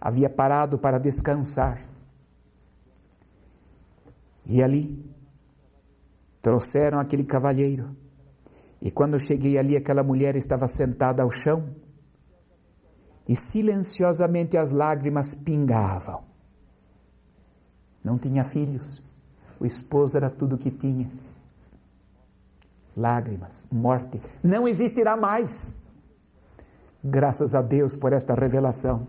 Havia 0.00 0.30
parado 0.30 0.78
para 0.78 0.98
descansar. 0.98 1.80
E 4.46 4.62
ali 4.62 5.04
trouxeram 6.42 6.98
aquele 6.98 7.24
cavalheiro. 7.24 7.96
E 8.80 8.90
quando 8.90 9.14
eu 9.14 9.20
cheguei 9.20 9.56
ali, 9.56 9.76
aquela 9.76 10.02
mulher 10.02 10.36
estava 10.36 10.68
sentada 10.68 11.22
ao 11.22 11.30
chão 11.30 11.74
e 13.26 13.34
silenciosamente 13.34 14.56
as 14.56 14.70
lágrimas 14.70 15.34
pingavam. 15.34 16.22
Não 18.04 18.18
tinha 18.18 18.44
filhos, 18.44 19.02
o 19.58 19.64
esposo 19.64 20.18
era 20.18 20.28
tudo 20.28 20.58
que 20.58 20.70
tinha. 20.70 21.08
Lágrimas, 22.94 23.64
morte, 23.72 24.20
não 24.42 24.68
existirá 24.68 25.16
mais. 25.16 25.70
Graças 27.02 27.54
a 27.54 27.62
Deus 27.62 27.96
por 27.96 28.12
esta 28.12 28.34
revelação. 28.34 29.06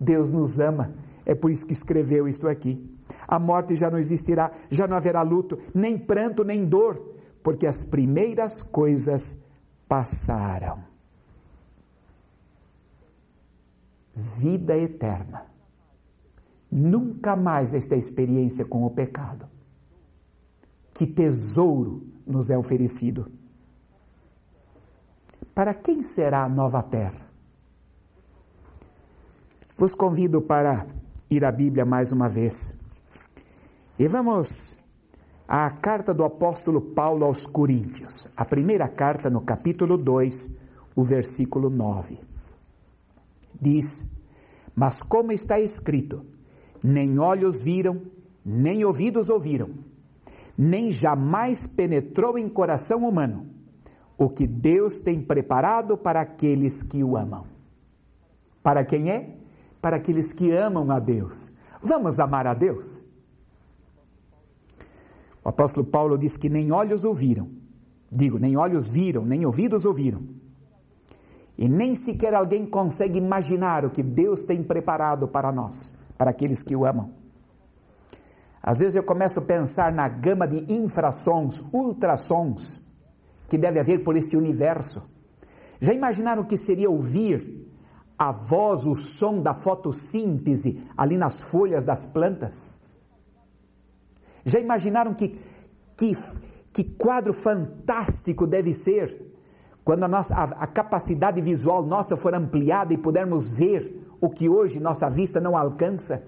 Deus 0.00 0.30
nos 0.30 0.58
ama, 0.58 0.92
é 1.26 1.34
por 1.34 1.50
isso 1.50 1.66
que 1.66 1.72
escreveu 1.74 2.26
isto 2.26 2.48
aqui. 2.48 2.95
A 3.26 3.38
morte 3.38 3.76
já 3.76 3.90
não 3.90 3.98
existirá, 3.98 4.50
já 4.70 4.86
não 4.86 4.96
haverá 4.96 5.22
luto, 5.22 5.58
nem 5.74 5.98
pranto, 5.98 6.44
nem 6.44 6.64
dor, 6.64 7.16
porque 7.42 7.66
as 7.66 7.84
primeiras 7.84 8.62
coisas 8.62 9.38
passaram. 9.88 10.84
Vida 14.14 14.76
eterna. 14.76 15.46
Nunca 16.70 17.36
mais 17.36 17.74
esta 17.74 17.94
experiência 17.96 18.64
com 18.64 18.84
o 18.84 18.90
pecado. 18.90 19.48
Que 20.92 21.06
tesouro 21.06 22.06
nos 22.26 22.50
é 22.50 22.58
oferecido. 22.58 23.30
Para 25.54 25.72
quem 25.72 26.02
será 26.02 26.44
a 26.44 26.48
nova 26.48 26.82
terra? 26.82 27.26
Vos 29.76 29.94
convido 29.94 30.40
para 30.42 30.86
ir 31.30 31.44
à 31.44 31.52
Bíblia 31.52 31.84
mais 31.84 32.12
uma 32.12 32.28
vez. 32.28 32.75
E 33.98 34.06
vamos 34.08 34.76
à 35.48 35.70
carta 35.70 36.12
do 36.12 36.22
apóstolo 36.22 36.82
Paulo 36.82 37.24
aos 37.24 37.46
Coríntios, 37.46 38.28
a 38.36 38.44
primeira 38.44 38.86
carta 38.88 39.30
no 39.30 39.40
capítulo 39.40 39.96
2, 39.96 40.50
o 40.94 41.02
versículo 41.02 41.70
9. 41.70 42.20
Diz: 43.58 44.10
Mas 44.74 45.02
como 45.02 45.32
está 45.32 45.58
escrito, 45.58 46.26
nem 46.82 47.18
olhos 47.18 47.62
viram, 47.62 48.02
nem 48.44 48.84
ouvidos 48.84 49.30
ouviram, 49.30 49.70
nem 50.58 50.92
jamais 50.92 51.66
penetrou 51.66 52.36
em 52.36 52.50
coração 52.50 53.08
humano 53.08 53.46
o 54.18 54.28
que 54.28 54.46
Deus 54.46 55.00
tem 55.00 55.22
preparado 55.22 55.96
para 55.96 56.20
aqueles 56.20 56.82
que 56.82 57.02
o 57.02 57.16
amam. 57.16 57.46
Para 58.62 58.84
quem 58.84 59.10
é? 59.10 59.36
Para 59.80 59.96
aqueles 59.96 60.34
que 60.34 60.50
amam 60.50 60.90
a 60.90 60.98
Deus. 60.98 61.52
Vamos 61.80 62.20
amar 62.20 62.46
a 62.46 62.52
Deus? 62.52 63.05
O 65.46 65.48
apóstolo 65.48 65.86
Paulo 65.86 66.18
diz 66.18 66.36
que 66.36 66.48
nem 66.48 66.72
olhos 66.72 67.04
ouviram, 67.04 67.48
digo, 68.10 68.36
nem 68.36 68.56
olhos 68.56 68.88
viram, 68.88 69.24
nem 69.24 69.46
ouvidos 69.46 69.86
ouviram, 69.86 70.22
e 71.56 71.68
nem 71.68 71.94
sequer 71.94 72.34
alguém 72.34 72.66
consegue 72.66 73.18
imaginar 73.18 73.84
o 73.84 73.90
que 73.90 74.02
Deus 74.02 74.44
tem 74.44 74.60
preparado 74.60 75.28
para 75.28 75.52
nós, 75.52 75.92
para 76.18 76.32
aqueles 76.32 76.64
que 76.64 76.74
o 76.74 76.84
amam. 76.84 77.12
Às 78.60 78.80
vezes 78.80 78.96
eu 78.96 79.04
começo 79.04 79.38
a 79.38 79.42
pensar 79.42 79.92
na 79.92 80.08
gama 80.08 80.48
de 80.48 80.64
infrassons, 80.68 81.64
ultrassons, 81.72 82.80
que 83.48 83.56
deve 83.56 83.78
haver 83.78 84.02
por 84.02 84.16
este 84.16 84.36
universo. 84.36 85.08
Já 85.80 85.92
imaginaram 85.92 86.42
o 86.42 86.46
que 86.46 86.58
seria 86.58 86.90
ouvir 86.90 87.70
a 88.18 88.32
voz, 88.32 88.84
o 88.84 88.96
som 88.96 89.40
da 89.40 89.54
fotossíntese 89.54 90.82
ali 90.96 91.16
nas 91.16 91.40
folhas 91.40 91.84
das 91.84 92.04
plantas? 92.04 92.75
Já 94.46 94.60
imaginaram 94.60 95.12
que, 95.12 95.36
que, 95.96 96.12
que 96.72 96.84
quadro 96.84 97.32
fantástico 97.34 98.46
deve 98.46 98.72
ser 98.72 99.34
quando 99.84 100.04
a, 100.04 100.08
nossa, 100.08 100.34
a, 100.36 100.44
a 100.44 100.66
capacidade 100.68 101.40
visual 101.40 101.84
nossa 101.84 102.16
for 102.16 102.32
ampliada 102.32 102.94
e 102.94 102.98
pudermos 102.98 103.50
ver 103.50 104.08
o 104.20 104.30
que 104.30 104.48
hoje 104.48 104.78
nossa 104.78 105.10
vista 105.10 105.40
não 105.40 105.56
alcança? 105.56 106.22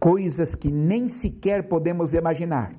Coisas 0.00 0.54
que 0.54 0.70
nem 0.70 1.06
sequer 1.08 1.68
podemos 1.68 2.14
imaginar 2.14 2.72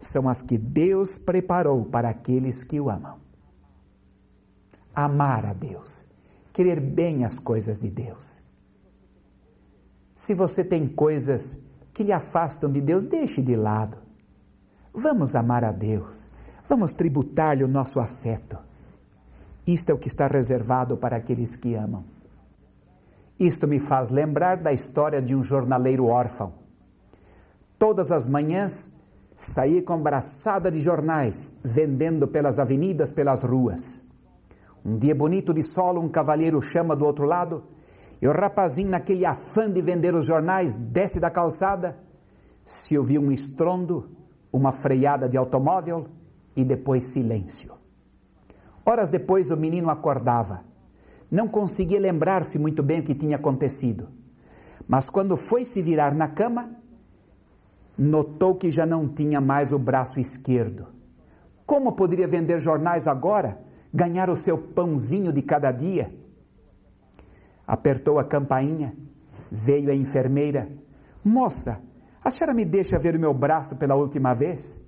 são 0.00 0.28
as 0.28 0.40
que 0.40 0.56
Deus 0.56 1.18
preparou 1.18 1.84
para 1.84 2.08
aqueles 2.08 2.64
que 2.64 2.80
o 2.80 2.88
amam. 2.88 3.18
Amar 4.94 5.44
a 5.44 5.52
Deus, 5.52 6.06
querer 6.54 6.80
bem 6.80 7.24
as 7.24 7.38
coisas 7.38 7.80
de 7.80 7.90
Deus 7.90 8.47
se 10.18 10.34
você 10.34 10.64
tem 10.64 10.88
coisas 10.88 11.60
que 11.94 12.02
lhe 12.02 12.10
afastam 12.10 12.68
de 12.72 12.80
Deus, 12.80 13.04
deixe 13.04 13.40
de 13.40 13.54
lado. 13.54 13.98
Vamos 14.92 15.36
amar 15.36 15.62
a 15.62 15.70
Deus. 15.70 16.28
Vamos 16.68 16.92
tributar-lhe 16.92 17.62
o 17.62 17.68
nosso 17.68 18.00
afeto. 18.00 18.58
Isto 19.64 19.90
é 19.90 19.94
o 19.94 19.98
que 19.98 20.08
está 20.08 20.26
reservado 20.26 20.96
para 20.96 21.14
aqueles 21.14 21.54
que 21.54 21.76
amam. 21.76 22.04
Isto 23.38 23.68
me 23.68 23.78
faz 23.78 24.10
lembrar 24.10 24.56
da 24.56 24.72
história 24.72 25.22
de 25.22 25.36
um 25.36 25.42
jornaleiro 25.44 26.06
órfão. 26.06 26.54
Todas 27.78 28.10
as 28.10 28.26
manhãs 28.26 28.94
saía 29.36 29.84
com 29.84 30.02
braçada 30.02 30.68
de 30.68 30.80
jornais, 30.80 31.54
vendendo 31.62 32.26
pelas 32.26 32.58
avenidas, 32.58 33.12
pelas 33.12 33.44
ruas. 33.44 34.02
Um 34.84 34.98
dia 34.98 35.14
bonito 35.14 35.54
de 35.54 35.62
sol, 35.62 35.96
um 35.96 36.08
cavalheiro 36.08 36.60
chama 36.60 36.96
do 36.96 37.06
outro 37.06 37.24
lado 37.24 37.62
e 38.20 38.26
o 38.26 38.32
rapazinho, 38.32 38.90
naquele 38.90 39.24
afã 39.24 39.70
de 39.70 39.80
vender 39.80 40.14
os 40.14 40.26
jornais, 40.26 40.74
desce 40.74 41.20
da 41.20 41.30
calçada, 41.30 41.96
se 42.64 42.98
ouviu 42.98 43.22
um 43.22 43.30
estrondo, 43.30 44.10
uma 44.52 44.72
freada 44.72 45.28
de 45.28 45.36
automóvel 45.36 46.06
e 46.56 46.64
depois 46.64 47.06
silêncio. 47.06 47.72
Horas 48.84 49.10
depois 49.10 49.50
o 49.50 49.56
menino 49.56 49.90
acordava. 49.90 50.64
Não 51.30 51.46
conseguia 51.46 52.00
lembrar-se 52.00 52.58
muito 52.58 52.82
bem 52.82 53.00
o 53.00 53.02
que 53.02 53.14
tinha 53.14 53.36
acontecido. 53.36 54.08
Mas 54.88 55.10
quando 55.10 55.36
foi 55.36 55.64
se 55.64 55.82
virar 55.82 56.14
na 56.14 56.26
cama, 56.26 56.70
notou 57.96 58.54
que 58.54 58.70
já 58.70 58.86
não 58.86 59.06
tinha 59.06 59.40
mais 59.40 59.72
o 59.72 59.78
braço 59.78 60.18
esquerdo. 60.18 60.86
Como 61.66 61.92
poderia 61.92 62.26
vender 62.26 62.60
jornais 62.60 63.06
agora, 63.06 63.60
ganhar 63.92 64.30
o 64.30 64.36
seu 64.36 64.56
pãozinho 64.56 65.32
de 65.32 65.42
cada 65.42 65.70
dia? 65.70 66.17
Apertou 67.68 68.18
a 68.18 68.24
campainha, 68.24 68.96
veio 69.52 69.90
a 69.90 69.94
enfermeira. 69.94 70.70
Moça, 71.22 71.82
a 72.24 72.30
senhora 72.30 72.54
me 72.54 72.64
deixa 72.64 72.98
ver 72.98 73.14
o 73.14 73.20
meu 73.20 73.34
braço 73.34 73.76
pela 73.76 73.94
última 73.94 74.32
vez? 74.32 74.82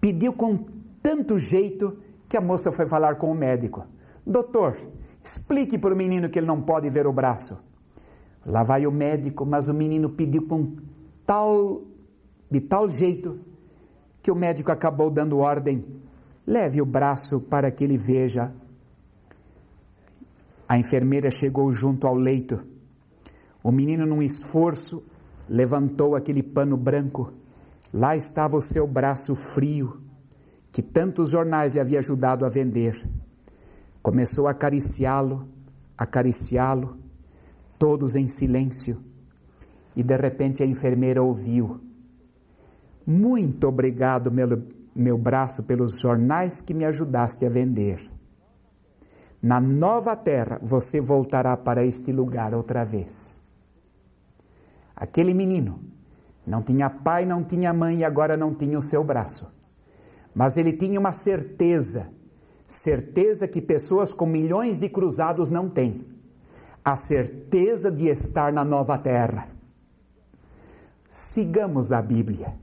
Pediu 0.00 0.32
com 0.32 0.66
tanto 1.00 1.38
jeito 1.38 1.96
que 2.28 2.36
a 2.36 2.40
moça 2.40 2.72
foi 2.72 2.86
falar 2.86 3.14
com 3.14 3.30
o 3.30 3.34
médico. 3.34 3.86
Doutor, 4.26 4.76
explique 5.22 5.78
para 5.78 5.94
o 5.94 5.96
menino 5.96 6.28
que 6.28 6.40
ele 6.40 6.46
não 6.46 6.60
pode 6.60 6.90
ver 6.90 7.06
o 7.06 7.12
braço. 7.12 7.62
Lá 8.44 8.64
vai 8.64 8.84
o 8.84 8.90
médico, 8.90 9.46
mas 9.46 9.68
o 9.68 9.74
menino 9.74 10.10
pediu 10.10 10.48
com 10.48 10.74
tal, 11.24 11.82
de 12.50 12.60
tal 12.60 12.88
jeito 12.88 13.38
que 14.20 14.32
o 14.32 14.34
médico 14.34 14.72
acabou 14.72 15.10
dando 15.10 15.38
ordem: 15.38 15.84
leve 16.44 16.82
o 16.82 16.86
braço 16.86 17.38
para 17.38 17.70
que 17.70 17.84
ele 17.84 17.96
veja 17.96 18.52
a 20.72 20.78
enfermeira 20.78 21.30
chegou 21.30 21.70
junto 21.70 22.06
ao 22.06 22.14
leito. 22.14 22.64
O 23.62 23.70
menino, 23.70 24.06
num 24.06 24.22
esforço, 24.22 25.04
levantou 25.46 26.16
aquele 26.16 26.42
pano 26.42 26.78
branco. 26.78 27.30
Lá 27.92 28.16
estava 28.16 28.56
o 28.56 28.62
seu 28.62 28.86
braço 28.86 29.34
frio, 29.34 30.00
que 30.72 30.80
tantos 30.80 31.28
jornais 31.28 31.74
lhe 31.74 31.80
havia 31.80 31.98
ajudado 31.98 32.46
a 32.46 32.48
vender. 32.48 33.06
Começou 34.02 34.48
a 34.48 34.52
acariciá-lo, 34.52 35.46
acariciá-lo, 35.98 36.96
todos 37.78 38.14
em 38.14 38.26
silêncio. 38.26 38.96
E 39.94 40.02
de 40.02 40.16
repente 40.16 40.62
a 40.62 40.66
enfermeira 40.66 41.22
ouviu: 41.22 41.82
Muito 43.06 43.68
obrigado, 43.68 44.32
meu, 44.32 44.62
meu 44.96 45.18
braço, 45.18 45.64
pelos 45.64 46.00
jornais 46.00 46.62
que 46.62 46.72
me 46.72 46.86
ajudaste 46.86 47.44
a 47.44 47.50
vender. 47.50 48.00
Na 49.42 49.60
nova 49.60 50.14
terra, 50.14 50.60
você 50.62 51.00
voltará 51.00 51.56
para 51.56 51.84
este 51.84 52.12
lugar 52.12 52.54
outra 52.54 52.84
vez. 52.84 53.36
Aquele 54.94 55.34
menino 55.34 55.80
não 56.46 56.62
tinha 56.62 56.88
pai, 56.88 57.26
não 57.26 57.42
tinha 57.42 57.72
mãe 57.74 57.98
e 57.98 58.04
agora 58.04 58.36
não 58.36 58.54
tinha 58.54 58.78
o 58.78 58.82
seu 58.82 59.02
braço. 59.02 59.52
Mas 60.32 60.56
ele 60.56 60.72
tinha 60.72 60.98
uma 60.98 61.12
certeza, 61.12 62.08
certeza 62.68 63.48
que 63.48 63.60
pessoas 63.60 64.14
com 64.14 64.26
milhões 64.26 64.78
de 64.78 64.88
cruzados 64.88 65.50
não 65.50 65.68
têm. 65.68 66.06
A 66.84 66.96
certeza 66.96 67.90
de 67.90 68.06
estar 68.06 68.52
na 68.52 68.64
nova 68.64 68.96
terra. 68.96 69.48
Sigamos 71.08 71.90
a 71.90 72.00
Bíblia. 72.00 72.54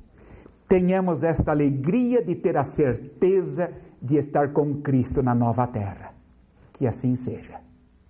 Tenhamos 0.67 1.23
esta 1.23 1.51
alegria 1.51 2.23
de 2.23 2.35
ter 2.35 2.55
a 2.55 2.63
certeza 2.63 3.73
de 4.01 4.15
estar 4.15 4.53
com 4.53 4.81
Cristo 4.81 5.21
na 5.21 5.35
nova 5.35 5.67
terra. 5.67 6.08
Que 6.79 6.87
assim 6.87 7.13
seja. 7.13 7.59